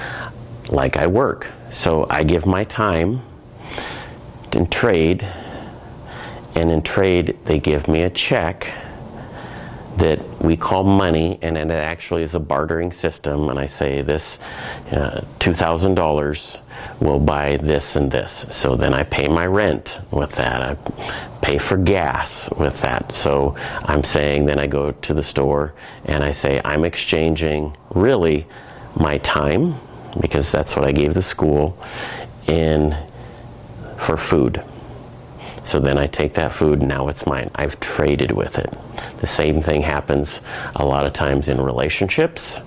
like 0.70 0.96
I 0.96 1.06
work. 1.06 1.48
So 1.70 2.06
I 2.08 2.22
give 2.22 2.46
my 2.46 2.64
time 2.64 3.20
in 4.54 4.68
trade 4.68 5.22
and 6.54 6.70
in 6.70 6.80
trade 6.80 7.36
they 7.44 7.60
give 7.60 7.86
me 7.86 8.00
a 8.00 8.10
check 8.10 8.72
that 10.02 10.42
we 10.42 10.56
call 10.56 10.82
money, 10.82 11.38
and 11.42 11.56
it 11.56 11.70
actually 11.70 12.24
is 12.24 12.34
a 12.34 12.40
bartering 12.40 12.90
system. 12.90 13.48
And 13.48 13.56
I 13.56 13.66
say, 13.66 14.02
this 14.02 14.40
uh, 14.90 15.20
$2,000 15.38 16.58
will 17.00 17.20
buy 17.20 17.56
this 17.58 17.94
and 17.94 18.10
this. 18.10 18.44
So 18.50 18.74
then 18.74 18.94
I 18.94 19.04
pay 19.04 19.28
my 19.28 19.46
rent 19.46 20.00
with 20.10 20.32
that. 20.32 20.60
I 20.60 20.74
pay 21.40 21.56
for 21.58 21.76
gas 21.76 22.50
with 22.58 22.80
that. 22.80 23.12
So 23.12 23.54
I'm 23.84 24.02
saying, 24.02 24.46
then 24.46 24.58
I 24.58 24.66
go 24.66 24.90
to 24.90 25.14
the 25.14 25.22
store 25.22 25.72
and 26.04 26.24
I 26.24 26.32
say, 26.32 26.60
I'm 26.64 26.84
exchanging 26.84 27.76
really 27.90 28.48
my 28.96 29.18
time, 29.18 29.76
because 30.20 30.50
that's 30.50 30.74
what 30.74 30.84
I 30.84 30.90
gave 30.90 31.14
the 31.14 31.22
school, 31.22 31.78
in 32.48 32.96
for 33.98 34.16
food. 34.16 34.64
So 35.64 35.78
then 35.78 35.96
I 35.96 36.06
take 36.06 36.34
that 36.34 36.52
food, 36.52 36.80
and 36.80 36.88
now 36.88 37.08
it's 37.08 37.26
mine. 37.26 37.50
I've 37.54 37.78
traded 37.80 38.32
with 38.32 38.58
it. 38.58 38.72
The 39.20 39.26
same 39.26 39.62
thing 39.62 39.82
happens 39.82 40.40
a 40.76 40.84
lot 40.84 41.06
of 41.06 41.12
times 41.12 41.48
in 41.48 41.60
relationships. 41.60 42.60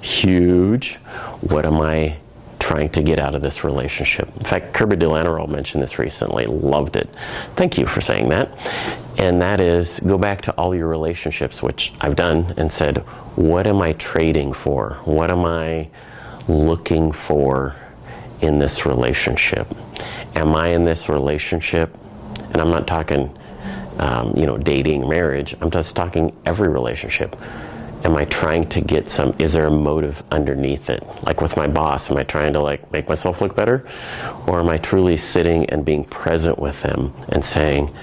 Huge. 0.00 0.96
What 1.42 1.64
am 1.66 1.80
I 1.80 2.16
trying 2.58 2.90
to 2.90 3.02
get 3.02 3.18
out 3.18 3.34
of 3.34 3.42
this 3.42 3.64
relationship? 3.64 4.28
In 4.36 4.44
fact, 4.44 4.74
Kirby 4.74 4.96
de 4.96 5.06
Lanerolle 5.06 5.48
mentioned 5.48 5.82
this 5.82 5.98
recently. 5.98 6.46
Loved 6.46 6.96
it. 6.96 7.08
Thank 7.54 7.78
you 7.78 7.86
for 7.86 8.00
saying 8.00 8.28
that. 8.30 8.50
And 9.16 9.40
that 9.40 9.60
is 9.60 10.00
go 10.00 10.18
back 10.18 10.42
to 10.42 10.52
all 10.52 10.74
your 10.74 10.88
relationships, 10.88 11.62
which 11.62 11.92
I've 12.00 12.16
done, 12.16 12.54
and 12.56 12.72
said, 12.72 12.98
what 13.36 13.66
am 13.66 13.80
I 13.80 13.92
trading 13.94 14.52
for? 14.52 14.98
What 15.04 15.30
am 15.30 15.44
I 15.44 15.88
looking 16.48 17.12
for 17.12 17.76
in 18.40 18.58
this 18.58 18.84
relationship? 18.84 19.68
Am 20.34 20.54
I 20.54 20.68
in 20.68 20.84
this 20.84 21.08
relationship 21.08 21.96
and 22.52 22.60
I'm 22.60 22.70
not 22.70 22.86
talking 22.86 23.36
um, 24.00 24.34
you 24.36 24.46
know, 24.46 24.56
dating, 24.56 25.08
marriage. 25.08 25.54
I'm 25.60 25.70
just 25.70 25.94
talking 25.94 26.34
every 26.46 26.68
relationship. 26.68 27.36
Am 28.02 28.16
I 28.16 28.24
trying 28.24 28.66
to 28.70 28.80
get 28.80 29.10
some? 29.10 29.34
Is 29.38 29.52
there 29.52 29.66
a 29.66 29.70
motive 29.70 30.22
underneath 30.30 30.88
it? 30.88 31.06
Like 31.22 31.42
with 31.42 31.54
my 31.56 31.66
boss, 31.66 32.10
am 32.10 32.16
I 32.16 32.24
trying 32.24 32.54
to 32.54 32.60
like 32.60 32.90
make 32.92 33.08
myself 33.10 33.42
look 33.42 33.54
better, 33.54 33.86
or 34.46 34.58
am 34.58 34.70
I 34.70 34.78
truly 34.78 35.18
sitting 35.18 35.68
and 35.68 35.84
being 35.84 36.04
present 36.04 36.58
with 36.58 36.80
them 36.82 37.12
and 37.28 37.44
saying, 37.44 37.94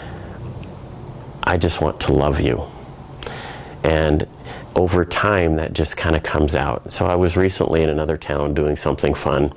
"I 1.43 1.57
just 1.57 1.81
want 1.81 1.99
to 2.01 2.13
love 2.13 2.39
you," 2.39 2.63
and 3.83 4.27
over 4.77 5.03
time 5.03 5.55
that 5.55 5.73
just 5.73 5.97
kind 5.97 6.15
of 6.15 6.21
comes 6.21 6.55
out. 6.55 6.91
So 6.91 7.07
I 7.07 7.15
was 7.15 7.35
recently 7.35 7.81
in 7.81 7.89
another 7.89 8.15
town 8.15 8.53
doing 8.53 8.75
something 8.75 9.15
fun 9.15 9.51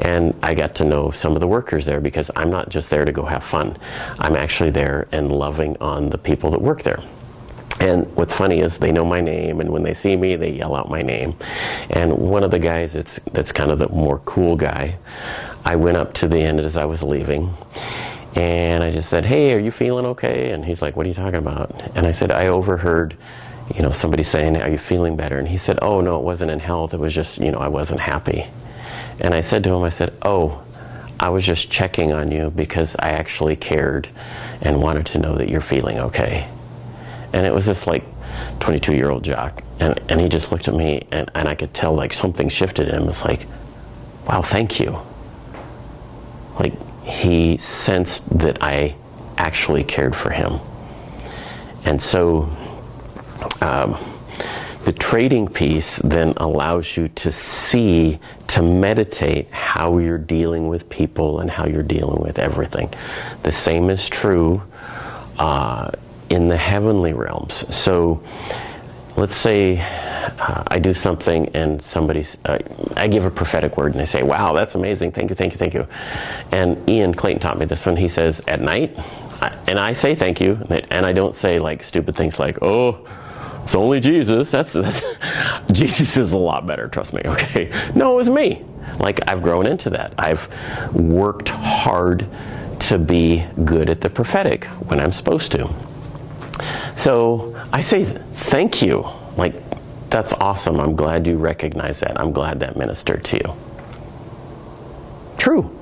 and 0.00 0.34
I 0.42 0.52
got 0.52 0.74
to 0.76 0.84
know 0.84 1.12
some 1.12 1.34
of 1.34 1.40
the 1.40 1.46
workers 1.46 1.86
there 1.86 2.00
because 2.00 2.30
I'm 2.34 2.50
not 2.50 2.70
just 2.70 2.90
there 2.90 3.04
to 3.04 3.12
go 3.12 3.24
have 3.24 3.44
fun. 3.44 3.76
I'm 4.18 4.34
actually 4.34 4.70
there 4.70 5.06
and 5.12 5.30
loving 5.30 5.76
on 5.80 6.10
the 6.10 6.18
people 6.18 6.50
that 6.50 6.60
work 6.60 6.82
there. 6.82 7.00
And 7.80 8.04
what's 8.16 8.32
funny 8.32 8.60
is 8.60 8.78
they 8.78 8.92
know 8.92 9.04
my 9.04 9.20
name, 9.20 9.60
and 9.60 9.68
when 9.68 9.82
they 9.82 9.94
see 9.94 10.16
me, 10.16 10.36
they 10.36 10.50
yell 10.50 10.76
out 10.76 10.88
my 10.88 11.02
name. 11.02 11.34
And 11.90 12.16
one 12.16 12.44
of 12.44 12.52
the 12.52 12.58
guys, 12.60 12.94
it's 12.94 13.18
that's 13.32 13.50
kind 13.50 13.72
of 13.72 13.80
the 13.80 13.88
more 13.88 14.20
cool 14.20 14.54
guy. 14.54 14.96
I 15.64 15.74
went 15.74 15.96
up 15.96 16.14
to 16.14 16.28
the 16.28 16.38
end 16.38 16.60
as 16.60 16.76
I 16.76 16.84
was 16.84 17.02
leaving, 17.02 17.52
and 18.36 18.84
I 18.84 18.92
just 18.92 19.10
said, 19.10 19.26
"Hey, 19.26 19.52
are 19.54 19.58
you 19.58 19.72
feeling 19.72 20.06
okay?" 20.06 20.52
And 20.52 20.64
he's 20.64 20.82
like, 20.82 20.94
"What 20.94 21.04
are 21.04 21.08
you 21.08 21.16
talking 21.16 21.40
about?" 21.40 21.82
And 21.96 22.06
I 22.06 22.12
said, 22.12 22.30
"I 22.30 22.46
overheard 22.46 23.16
you 23.74 23.82
know, 23.82 23.92
somebody 23.92 24.22
saying, 24.22 24.56
Are 24.56 24.70
you 24.70 24.78
feeling 24.78 25.16
better? 25.16 25.38
And 25.38 25.48
he 25.48 25.56
said, 25.56 25.78
Oh, 25.80 26.00
no, 26.00 26.18
it 26.18 26.22
wasn't 26.24 26.50
in 26.50 26.58
health. 26.60 26.94
It 26.94 27.00
was 27.00 27.14
just, 27.14 27.38
you 27.38 27.50
know, 27.50 27.58
I 27.58 27.68
wasn't 27.68 28.00
happy. 28.00 28.46
And 29.20 29.34
I 29.34 29.40
said 29.40 29.64
to 29.64 29.70
him, 29.70 29.82
I 29.82 29.88
said, 29.88 30.12
Oh, 30.22 30.62
I 31.18 31.28
was 31.28 31.46
just 31.46 31.70
checking 31.70 32.12
on 32.12 32.30
you 32.30 32.50
because 32.50 32.96
I 32.96 33.10
actually 33.10 33.56
cared 33.56 34.08
and 34.60 34.82
wanted 34.82 35.06
to 35.06 35.18
know 35.18 35.36
that 35.36 35.48
you're 35.48 35.60
feeling 35.60 35.98
okay. 35.98 36.48
And 37.32 37.46
it 37.46 37.54
was 37.54 37.66
this 37.66 37.86
like 37.86 38.04
22 38.60 38.94
year 38.94 39.10
old 39.10 39.22
jock. 39.22 39.62
And, 39.80 40.00
and 40.08 40.20
he 40.20 40.28
just 40.28 40.52
looked 40.52 40.68
at 40.68 40.74
me 40.74 41.06
and, 41.10 41.30
and 41.34 41.48
I 41.48 41.54
could 41.54 41.72
tell 41.72 41.94
like 41.94 42.12
something 42.12 42.48
shifted 42.48 42.88
in 42.88 43.02
him. 43.02 43.08
It's 43.08 43.24
like, 43.24 43.46
wow, 44.28 44.42
thank 44.42 44.80
you. 44.80 44.98
Like 46.58 46.74
he 47.02 47.58
sensed 47.58 48.38
that 48.38 48.62
I 48.62 48.96
actually 49.36 49.84
cared 49.84 50.14
for 50.14 50.30
him. 50.30 50.60
And 51.84 52.00
so 52.00 52.48
um, 53.62 53.96
the 54.84 54.92
trading 54.92 55.48
piece 55.48 55.96
then 55.96 56.34
allows 56.36 56.96
you 56.96 57.08
to 57.08 57.32
see, 57.32 58.18
to 58.48 58.62
meditate 58.62 59.50
how 59.50 59.98
you're 59.98 60.18
dealing 60.18 60.68
with 60.68 60.88
people 60.90 61.40
and 61.40 61.50
how 61.50 61.66
you're 61.66 61.82
dealing 61.82 62.20
with 62.20 62.38
everything. 62.38 62.92
The 63.42 63.52
same 63.52 63.88
is 63.88 64.08
true 64.08 64.62
uh, 65.38 65.90
in 66.28 66.48
the 66.48 66.56
heavenly 66.56 67.14
realms. 67.14 67.64
So 67.74 68.22
let's 69.16 69.34
say 69.34 69.80
uh, 69.80 70.64
I 70.66 70.78
do 70.78 70.92
something 70.92 71.48
and 71.54 71.80
somebody, 71.80 72.26
uh, 72.44 72.58
I 72.96 73.08
give 73.08 73.24
a 73.24 73.30
prophetic 73.30 73.78
word 73.78 73.92
and 73.92 74.00
they 74.00 74.06
say, 74.06 74.22
wow, 74.22 74.52
that's 74.52 74.74
amazing. 74.74 75.12
Thank 75.12 75.30
you, 75.30 75.36
thank 75.36 75.52
you, 75.52 75.58
thank 75.58 75.72
you. 75.72 75.86
And 76.52 76.88
Ian 76.90 77.14
Clayton 77.14 77.40
taught 77.40 77.58
me 77.58 77.64
this 77.64 77.86
one. 77.86 77.96
He 77.96 78.08
says, 78.08 78.42
at 78.48 78.60
night, 78.60 78.98
and 79.66 79.78
I 79.78 79.92
say 79.94 80.14
thank 80.14 80.40
you, 80.40 80.58
and 80.90 81.06
I 81.06 81.12
don't 81.12 81.34
say 81.34 81.58
like 81.58 81.82
stupid 81.82 82.16
things 82.16 82.38
like, 82.38 82.58
oh, 82.62 83.06
it's 83.64 83.74
only 83.74 83.98
Jesus. 83.98 84.50
That's, 84.50 84.74
that's 84.74 85.02
Jesus 85.72 86.16
is 86.18 86.32
a 86.32 86.36
lot 86.38 86.66
better, 86.66 86.86
trust 86.88 87.14
me, 87.14 87.22
okay? 87.24 87.72
No, 87.94 88.12
it 88.12 88.16
was 88.16 88.30
me. 88.30 88.62
Like 88.98 89.20
I've 89.28 89.42
grown 89.42 89.66
into 89.66 89.90
that. 89.90 90.12
I've 90.18 90.48
worked 90.94 91.48
hard 91.48 92.26
to 92.80 92.98
be 92.98 93.44
good 93.64 93.88
at 93.88 94.02
the 94.02 94.10
prophetic 94.10 94.66
when 94.88 95.00
I'm 95.00 95.12
supposed 95.12 95.50
to. 95.52 95.72
So 96.96 97.58
I 97.72 97.80
say 97.80 98.04
thank 98.04 98.82
you. 98.82 99.06
Like 99.36 99.54
that's 100.10 100.34
awesome. 100.34 100.78
I'm 100.78 100.94
glad 100.94 101.26
you 101.26 101.38
recognize 101.38 102.00
that. 102.00 102.20
I'm 102.20 102.32
glad 102.32 102.60
that 102.60 102.76
ministered 102.76 103.24
to 103.24 103.36
you. 103.38 103.56
True. 105.38 105.76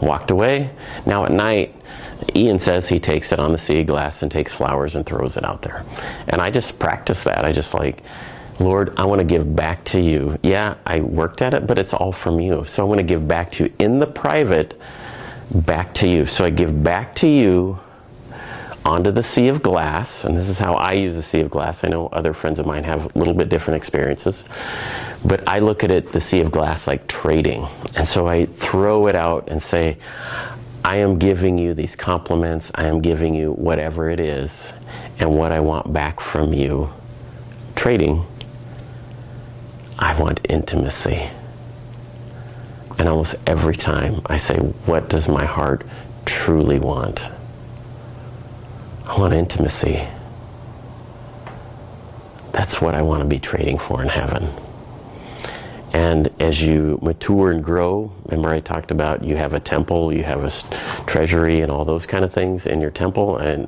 Walked 0.00 0.30
away. 0.30 0.70
Now 1.04 1.26
at 1.26 1.32
night, 1.32 1.74
Ian 2.36 2.58
says 2.58 2.88
he 2.88 3.00
takes 3.00 3.32
it 3.32 3.40
on 3.40 3.52
the 3.52 3.58
sea 3.58 3.80
of 3.80 3.86
glass 3.86 4.22
and 4.22 4.30
takes 4.30 4.52
flowers 4.52 4.94
and 4.94 5.04
throws 5.04 5.36
it 5.36 5.44
out 5.44 5.62
there. 5.62 5.84
And 6.28 6.40
I 6.40 6.50
just 6.50 6.78
practice 6.78 7.24
that. 7.24 7.44
I 7.44 7.52
just 7.52 7.74
like, 7.74 8.02
Lord, 8.60 8.92
I 8.96 9.04
want 9.04 9.20
to 9.20 9.24
give 9.24 9.54
back 9.54 9.84
to 9.86 10.00
you. 10.00 10.38
Yeah, 10.42 10.74
I 10.84 11.00
worked 11.00 11.42
at 11.42 11.54
it, 11.54 11.66
but 11.66 11.78
it's 11.78 11.94
all 11.94 12.12
from 12.12 12.40
you. 12.40 12.64
So 12.64 12.84
I 12.84 12.88
want 12.88 12.98
to 12.98 13.04
give 13.04 13.26
back 13.28 13.52
to 13.52 13.64
you 13.64 13.72
in 13.78 13.98
the 13.98 14.06
private, 14.06 14.80
back 15.54 15.94
to 15.94 16.08
you. 16.08 16.26
So 16.26 16.44
I 16.44 16.50
give 16.50 16.82
back 16.82 17.14
to 17.16 17.28
you 17.28 17.78
onto 18.84 19.10
the 19.10 19.22
sea 19.22 19.48
of 19.48 19.62
glass, 19.62 20.24
and 20.24 20.36
this 20.36 20.48
is 20.48 20.58
how 20.58 20.72
I 20.72 20.92
use 20.92 21.14
the 21.14 21.22
sea 21.22 21.40
of 21.40 21.50
glass. 21.50 21.84
I 21.84 21.88
know 21.88 22.06
other 22.08 22.32
friends 22.32 22.58
of 22.58 22.66
mine 22.66 22.84
have 22.84 23.14
a 23.14 23.18
little 23.18 23.34
bit 23.34 23.48
different 23.48 23.76
experiences, 23.76 24.44
but 25.24 25.46
I 25.46 25.58
look 25.58 25.84
at 25.84 25.90
it, 25.90 26.10
the 26.10 26.20
sea 26.20 26.40
of 26.40 26.50
glass, 26.50 26.86
like 26.86 27.06
trading. 27.06 27.66
And 27.94 28.08
so 28.08 28.26
I 28.26 28.46
throw 28.46 29.06
it 29.06 29.14
out 29.14 29.48
and 29.48 29.62
say, 29.62 29.98
I 30.88 30.96
am 30.96 31.18
giving 31.18 31.58
you 31.58 31.74
these 31.74 31.94
compliments, 31.94 32.72
I 32.74 32.86
am 32.86 33.02
giving 33.02 33.34
you 33.34 33.52
whatever 33.52 34.08
it 34.08 34.18
is, 34.18 34.72
and 35.18 35.36
what 35.36 35.52
I 35.52 35.60
want 35.60 35.92
back 35.92 36.18
from 36.18 36.54
you, 36.54 36.88
trading, 37.76 38.24
I 39.98 40.18
want 40.18 40.40
intimacy. 40.48 41.28
And 42.98 43.06
almost 43.06 43.34
every 43.46 43.76
time 43.76 44.22
I 44.24 44.38
say, 44.38 44.56
What 44.86 45.10
does 45.10 45.28
my 45.28 45.44
heart 45.44 45.84
truly 46.24 46.78
want? 46.78 47.20
I 49.04 49.20
want 49.20 49.34
intimacy. 49.34 50.08
That's 52.52 52.80
what 52.80 52.94
I 52.94 53.02
want 53.02 53.20
to 53.20 53.28
be 53.28 53.38
trading 53.38 53.76
for 53.76 54.00
in 54.00 54.08
heaven. 54.08 54.48
And 55.98 56.30
as 56.40 56.62
you 56.62 57.00
mature 57.02 57.50
and 57.50 57.62
grow, 57.62 58.12
remember 58.26 58.50
I 58.50 58.60
talked 58.60 58.92
about 58.92 59.24
you 59.24 59.34
have 59.34 59.52
a 59.52 59.58
temple, 59.58 60.12
you 60.12 60.22
have 60.22 60.44
a 60.44 61.04
treasury, 61.08 61.62
and 61.62 61.72
all 61.72 61.84
those 61.84 62.06
kind 62.06 62.24
of 62.24 62.32
things 62.32 62.68
in 62.68 62.80
your 62.80 62.92
temple. 62.92 63.38
And 63.38 63.66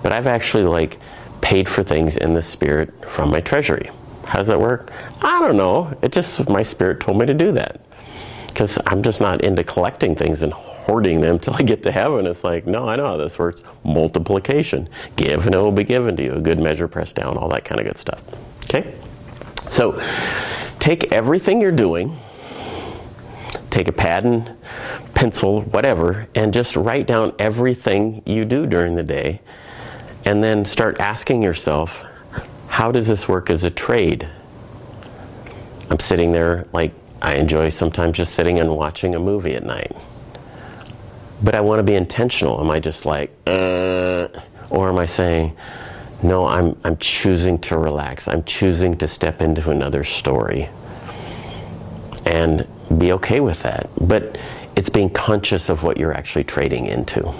but 0.00 0.12
I've 0.12 0.28
actually 0.28 0.62
like 0.62 1.00
paid 1.40 1.68
for 1.68 1.82
things 1.82 2.18
in 2.18 2.34
the 2.34 2.40
spirit 2.40 2.94
from 3.10 3.30
my 3.30 3.40
treasury. 3.40 3.90
How 4.26 4.38
does 4.38 4.46
that 4.46 4.60
work? 4.60 4.92
I 5.22 5.40
don't 5.40 5.56
know. 5.56 5.92
It 6.02 6.12
just 6.12 6.48
my 6.48 6.62
spirit 6.62 7.00
told 7.00 7.18
me 7.18 7.26
to 7.26 7.34
do 7.34 7.50
that 7.50 7.80
because 8.46 8.78
I'm 8.86 9.02
just 9.02 9.20
not 9.20 9.40
into 9.40 9.64
collecting 9.64 10.14
things 10.14 10.44
and 10.44 10.52
hoarding 10.52 11.20
them 11.20 11.36
till 11.40 11.54
I 11.54 11.62
get 11.62 11.82
to 11.82 11.90
heaven. 11.90 12.28
It's 12.28 12.44
like, 12.44 12.68
no, 12.68 12.88
I 12.88 12.94
know 12.94 13.06
how 13.06 13.16
this 13.16 13.40
works. 13.40 13.62
Multiplication. 13.82 14.88
Give 15.16 15.44
and 15.44 15.52
it 15.52 15.58
will 15.58 15.72
be 15.72 15.82
given 15.82 16.14
to 16.14 16.22
you. 16.22 16.34
A 16.34 16.40
good 16.40 16.60
measure 16.60 16.86
pressed 16.86 17.16
down, 17.16 17.36
all 17.36 17.48
that 17.48 17.64
kind 17.64 17.80
of 17.80 17.88
good 17.88 17.98
stuff. 17.98 18.22
Okay? 18.66 18.94
So 19.68 20.00
take 20.86 21.12
everything 21.12 21.60
you're 21.60 21.72
doing, 21.72 22.16
take 23.70 23.88
a 23.88 23.92
pad 23.92 24.24
and 24.24 24.56
pencil, 25.14 25.62
whatever, 25.62 26.28
and 26.36 26.54
just 26.54 26.76
write 26.76 27.08
down 27.08 27.34
everything 27.40 28.22
you 28.24 28.44
do 28.44 28.68
during 28.68 28.94
the 28.94 29.02
day, 29.02 29.40
and 30.24 30.44
then 30.44 30.64
start 30.64 31.00
asking 31.00 31.42
yourself, 31.42 32.04
how 32.68 32.92
does 32.92 33.08
this 33.08 33.26
work 33.26 33.50
as 33.50 33.64
a 33.64 33.70
trade? 33.70 34.28
I'm 35.90 35.98
sitting 35.98 36.30
there 36.30 36.68
like 36.72 36.92
I 37.20 37.34
enjoy 37.34 37.70
sometimes 37.70 38.16
just 38.16 38.36
sitting 38.36 38.60
and 38.60 38.76
watching 38.76 39.16
a 39.16 39.18
movie 39.18 39.56
at 39.56 39.64
night. 39.64 39.90
But 41.42 41.56
I 41.56 41.62
want 41.62 41.80
to 41.80 41.82
be 41.82 41.96
intentional. 41.96 42.60
Am 42.60 42.70
I 42.70 42.78
just 42.78 43.04
like, 43.04 43.32
uh, 43.48 44.28
or 44.70 44.88
am 44.88 44.98
I 44.98 45.06
saying, 45.06 45.56
no, 46.22 46.46
I'm, 46.46 46.78
I'm 46.84 46.96
choosing 46.96 47.58
to 47.60 47.76
relax. 47.76 48.28
I'm 48.28 48.42
choosing 48.44 48.96
to 48.98 49.08
step 49.08 49.42
into 49.42 49.70
another 49.70 50.04
story 50.04 50.68
and 52.24 52.66
be 52.98 53.12
okay 53.12 53.40
with 53.40 53.62
that. 53.62 53.88
But 54.00 54.38
it's 54.76 54.88
being 54.88 55.10
conscious 55.10 55.68
of 55.68 55.82
what 55.82 55.96
you're 55.96 56.12
actually 56.14 56.44
trading 56.44 56.86
into. 56.86 57.32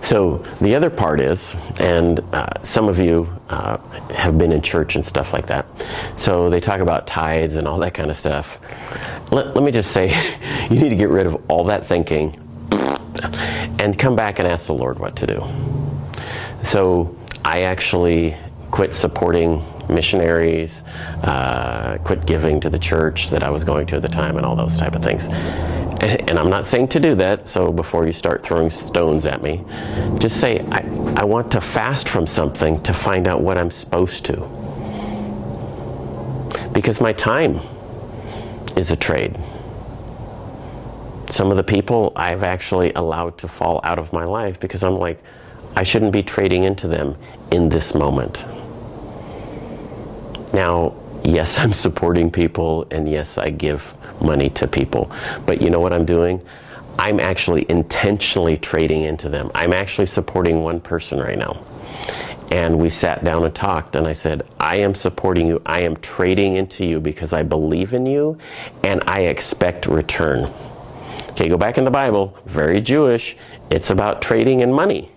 So 0.00 0.38
the 0.60 0.74
other 0.74 0.88
part 0.88 1.20
is, 1.20 1.54
and 1.78 2.20
uh, 2.32 2.62
some 2.62 2.88
of 2.88 2.98
you 2.98 3.28
uh, 3.48 3.76
have 4.10 4.38
been 4.38 4.52
in 4.52 4.62
church 4.62 4.96
and 4.96 5.04
stuff 5.04 5.32
like 5.32 5.46
that. 5.48 5.66
So 6.16 6.48
they 6.48 6.60
talk 6.60 6.80
about 6.80 7.06
tithes 7.06 7.56
and 7.56 7.68
all 7.68 7.78
that 7.80 7.94
kind 7.94 8.10
of 8.10 8.16
stuff. 8.16 8.58
Let, 9.30 9.54
let 9.54 9.62
me 9.62 9.70
just 9.70 9.92
say, 9.92 10.08
you 10.70 10.80
need 10.80 10.88
to 10.90 10.96
get 10.96 11.10
rid 11.10 11.26
of 11.26 11.50
all 11.50 11.64
that 11.64 11.86
thinking 11.86 12.38
and 13.78 13.98
come 13.98 14.16
back 14.16 14.38
and 14.38 14.48
ask 14.48 14.66
the 14.66 14.74
Lord 14.74 14.98
what 14.98 15.16
to 15.16 15.26
do. 15.26 15.44
So 16.62 17.16
I 17.50 17.62
actually 17.62 18.36
quit 18.70 18.94
supporting 18.94 19.64
missionaries, 19.88 20.84
uh, 21.24 21.98
quit 22.04 22.24
giving 22.24 22.60
to 22.60 22.70
the 22.70 22.78
church 22.78 23.30
that 23.30 23.42
I 23.42 23.50
was 23.50 23.64
going 23.64 23.88
to 23.88 23.96
at 23.96 24.02
the 24.02 24.08
time, 24.08 24.36
and 24.36 24.46
all 24.46 24.54
those 24.54 24.76
type 24.76 24.94
of 24.94 25.02
things. 25.02 25.26
And, 25.26 26.04
and, 26.30 26.38
I'm 26.38 26.48
not 26.48 26.64
saying 26.64 26.86
to 26.90 27.00
do 27.00 27.16
that, 27.16 27.48
so 27.48 27.72
before 27.72 28.06
you 28.06 28.12
start 28.12 28.44
throwing 28.44 28.70
stones 28.70 29.26
at 29.26 29.42
me, 29.42 29.64
just 30.20 30.40
say, 30.40 30.60
I, 30.70 30.78
I 31.16 31.24
want 31.24 31.50
to 31.50 31.60
fast 31.60 32.08
from 32.08 32.24
something 32.24 32.80
to 32.84 32.92
find 32.92 33.26
out 33.26 33.40
what 33.40 33.58
I'm 33.58 33.72
supposed 33.72 34.24
to. 34.26 34.36
Because 36.72 37.00
my 37.00 37.12
time 37.12 37.58
is 38.76 38.92
a 38.92 38.96
trade. 38.96 39.36
Some 41.30 41.50
of 41.50 41.56
the 41.56 41.64
people 41.64 42.12
I've 42.14 42.44
actually 42.44 42.92
allowed 42.92 43.38
to 43.38 43.48
fall 43.48 43.80
out 43.82 43.98
of 43.98 44.12
my 44.12 44.22
life 44.22 44.60
because 44.60 44.84
I'm 44.84 44.94
like, 44.94 45.20
I 45.76 45.82
shouldn't 45.82 46.12
be 46.12 46.22
trading 46.22 46.64
into 46.64 46.88
them 46.88 47.16
in 47.50 47.68
this 47.68 47.94
moment. 47.94 48.44
Now, 50.52 50.94
yes, 51.24 51.58
I'm 51.60 51.72
supporting 51.72 52.30
people, 52.30 52.86
and 52.90 53.08
yes, 53.08 53.38
I 53.38 53.50
give 53.50 53.94
money 54.20 54.50
to 54.50 54.66
people. 54.66 55.10
But 55.46 55.62
you 55.62 55.70
know 55.70 55.80
what 55.80 55.92
I'm 55.92 56.04
doing? 56.04 56.40
I'm 56.98 57.20
actually 57.20 57.64
intentionally 57.70 58.58
trading 58.58 59.04
into 59.04 59.28
them. 59.28 59.50
I'm 59.54 59.72
actually 59.72 60.06
supporting 60.06 60.62
one 60.62 60.80
person 60.80 61.18
right 61.18 61.38
now. 61.38 61.64
And 62.50 62.78
we 62.78 62.90
sat 62.90 63.24
down 63.24 63.44
and 63.44 63.54
talked, 63.54 63.94
and 63.94 64.06
I 64.06 64.12
said, 64.12 64.42
I 64.58 64.78
am 64.78 64.94
supporting 64.94 65.46
you. 65.46 65.62
I 65.64 65.82
am 65.82 65.96
trading 65.96 66.56
into 66.56 66.84
you 66.84 66.98
because 67.00 67.32
I 67.32 67.42
believe 67.44 67.94
in 67.94 68.06
you 68.06 68.38
and 68.82 69.02
I 69.06 69.20
expect 69.20 69.86
return. 69.86 70.50
Okay, 71.30 71.48
go 71.48 71.56
back 71.56 71.78
in 71.78 71.84
the 71.84 71.90
Bible, 71.90 72.36
very 72.44 72.80
Jewish. 72.80 73.36
It's 73.70 73.90
about 73.90 74.20
trading 74.20 74.60
in 74.60 74.72
money. 74.72 75.12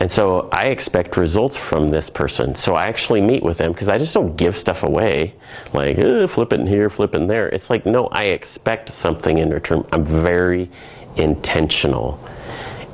And 0.00 0.10
so 0.10 0.48
I 0.50 0.68
expect 0.68 1.18
results 1.18 1.56
from 1.56 1.90
this 1.90 2.08
person. 2.08 2.54
So 2.54 2.74
I 2.74 2.86
actually 2.86 3.20
meet 3.20 3.42
with 3.42 3.58
them 3.58 3.72
because 3.72 3.90
I 3.90 3.98
just 3.98 4.14
don't 4.14 4.34
give 4.34 4.56
stuff 4.56 4.82
away, 4.82 5.34
like 5.74 5.98
eh, 5.98 6.26
flip 6.26 6.54
it 6.54 6.66
here, 6.66 6.88
flip 6.88 7.14
it 7.14 7.28
there. 7.28 7.50
It's 7.50 7.68
like, 7.68 7.84
no, 7.84 8.06
I 8.06 8.24
expect 8.24 8.94
something 8.94 9.36
in 9.36 9.50
return. 9.50 9.86
I'm 9.92 10.06
very 10.06 10.70
intentional. 11.16 12.18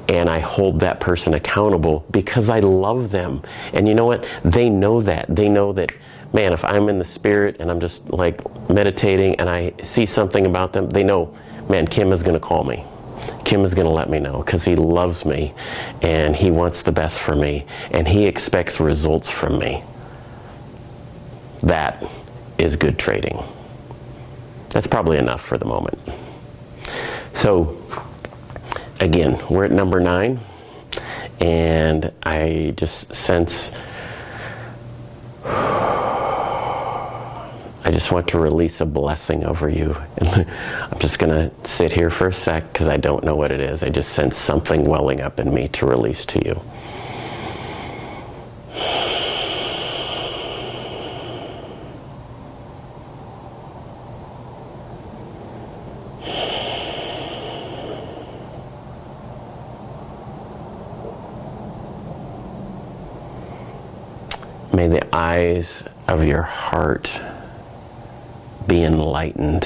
And 0.09 0.29
I 0.29 0.41
hold 0.41 0.81
that 0.81 0.99
person 0.99 1.35
accountable 1.35 2.05
because 2.11 2.51
I 2.51 2.59
love 2.59 3.13
them. 3.13 3.41
And 3.73 3.87
you 3.87 3.95
know 3.95 4.07
what? 4.07 4.27
They 4.45 4.69
know 4.69 5.01
that. 5.03 5.27
They 5.29 5.49
know 5.49 5.73
that, 5.75 5.93
man, 6.33 6.53
if 6.53 6.65
I'm 6.65 6.89
in 6.89 6.99
the 6.99 7.05
spirit 7.05 7.57
and 7.61 7.71
I'm 7.71 7.81
just 7.81 8.11
like 8.11 8.41
meditating 8.69 9.37
and 9.37 9.49
I 9.49 9.73
see 9.81 10.07
something 10.07 10.45
about 10.45 10.73
them, 10.73 10.91
they 10.91 11.05
know, 11.05 11.37
man, 11.69 11.87
Kim 11.87 12.13
is 12.13 12.25
going 12.25 12.35
to 12.35 12.41
call 12.41 12.65
me 12.65 12.85
Kim 13.45 13.65
is 13.65 13.75
going 13.75 13.87
to 13.87 13.93
let 13.93 14.11
me 14.11 14.19
know 14.19 14.39
because 14.39 14.65
he 14.65 14.77
loves 14.77 15.25
me 15.25 15.55
and 16.03 16.35
he 16.35 16.51
wants 16.51 16.83
the 16.83 16.93
best 16.93 17.21
for 17.21 17.37
me 17.37 17.65
and 17.91 18.07
he 18.07 18.27
expects 18.27 18.81
results 18.81 19.31
from 19.31 19.59
me. 19.59 19.83
That 21.61 22.05
is 22.59 22.77
good 22.77 22.99
trading. 22.99 23.43
That's 24.71 24.87
probably 24.87 25.19
enough 25.19 25.41
for 25.41 25.59
the 25.59 25.65
moment. 25.65 25.99
So, 27.35 27.83
again, 29.01 29.43
we're 29.49 29.65
at 29.65 29.71
number 29.71 30.01
nine, 30.01 30.41
and 31.41 32.13
I 32.23 32.75
just 32.77 33.15
sense 33.15 33.73
I 37.87 37.93
just 37.93 38.11
want 38.11 38.27
to 38.31 38.41
release 38.41 38.81
a 38.81 38.85
blessing 38.85 39.45
over 39.45 39.69
you. 39.69 39.97
And 40.17 40.45
I'm 40.91 40.99
just 40.99 41.21
going 41.21 41.31
to 41.31 41.53
sit 41.65 41.93
here 41.93 42.11
for 42.11 42.27
a 42.27 42.33
sec 42.33 42.73
because 42.73 42.89
I 42.89 42.97
don't 42.97 43.23
know 43.23 43.37
what 43.37 43.53
it 43.53 43.61
is. 43.61 43.85
I 43.85 43.91
just 43.91 44.13
sense 44.13 44.37
something 44.37 44.83
welling 44.83 45.21
up 45.21 45.39
in 45.39 45.55
me 45.55 45.69
to 45.69 45.87
release 45.87 46.27
to 46.27 46.45
you. 46.45 46.61
May 64.73 64.89
the 64.89 65.07
eyes 65.15 65.85
of 66.09 66.25
your 66.25 66.43
heart 66.43 67.21
be 68.67 68.83
enlightened 68.83 69.63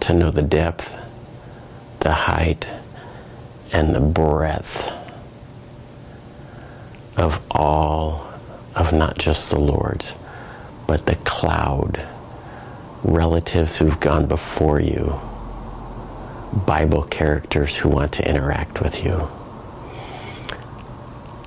to 0.00 0.12
know 0.12 0.30
the 0.30 0.42
depth, 0.42 0.92
the 2.00 2.12
height, 2.12 2.66
and 3.72 3.94
the 3.94 4.00
breadth 4.00 4.90
of 7.16 7.40
all 7.50 8.26
of 8.74 8.92
not 8.92 9.18
just 9.18 9.50
the 9.50 9.58
Lord's, 9.58 10.14
but 10.86 11.06
the 11.06 11.16
cloud, 11.16 12.00
relatives 13.02 13.76
who've 13.76 14.00
gone 14.00 14.26
before 14.26 14.80
you, 14.80 15.20
Bible 16.66 17.02
characters 17.04 17.76
who 17.76 17.88
want 17.88 18.12
to 18.12 18.28
interact 18.28 18.80
with 18.80 19.04
you. 19.04 19.28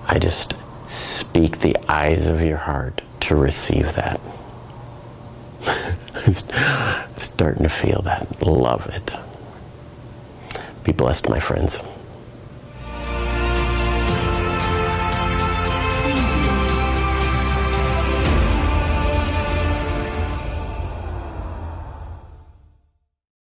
I 0.07 0.19
just 0.19 0.53
speak 0.87 1.59
the 1.59 1.75
eyes 1.89 2.27
of 2.27 2.41
your 2.41 2.57
heart 2.57 3.01
to 3.21 3.35
receive 3.35 3.93
that. 3.95 4.19
Starting 7.17 7.63
to 7.63 7.69
feel 7.69 8.01
that. 8.03 8.41
Love 8.41 8.87
it. 8.87 9.13
Be 10.83 10.91
blessed, 10.91 11.29
my 11.29 11.39
friends. 11.39 11.79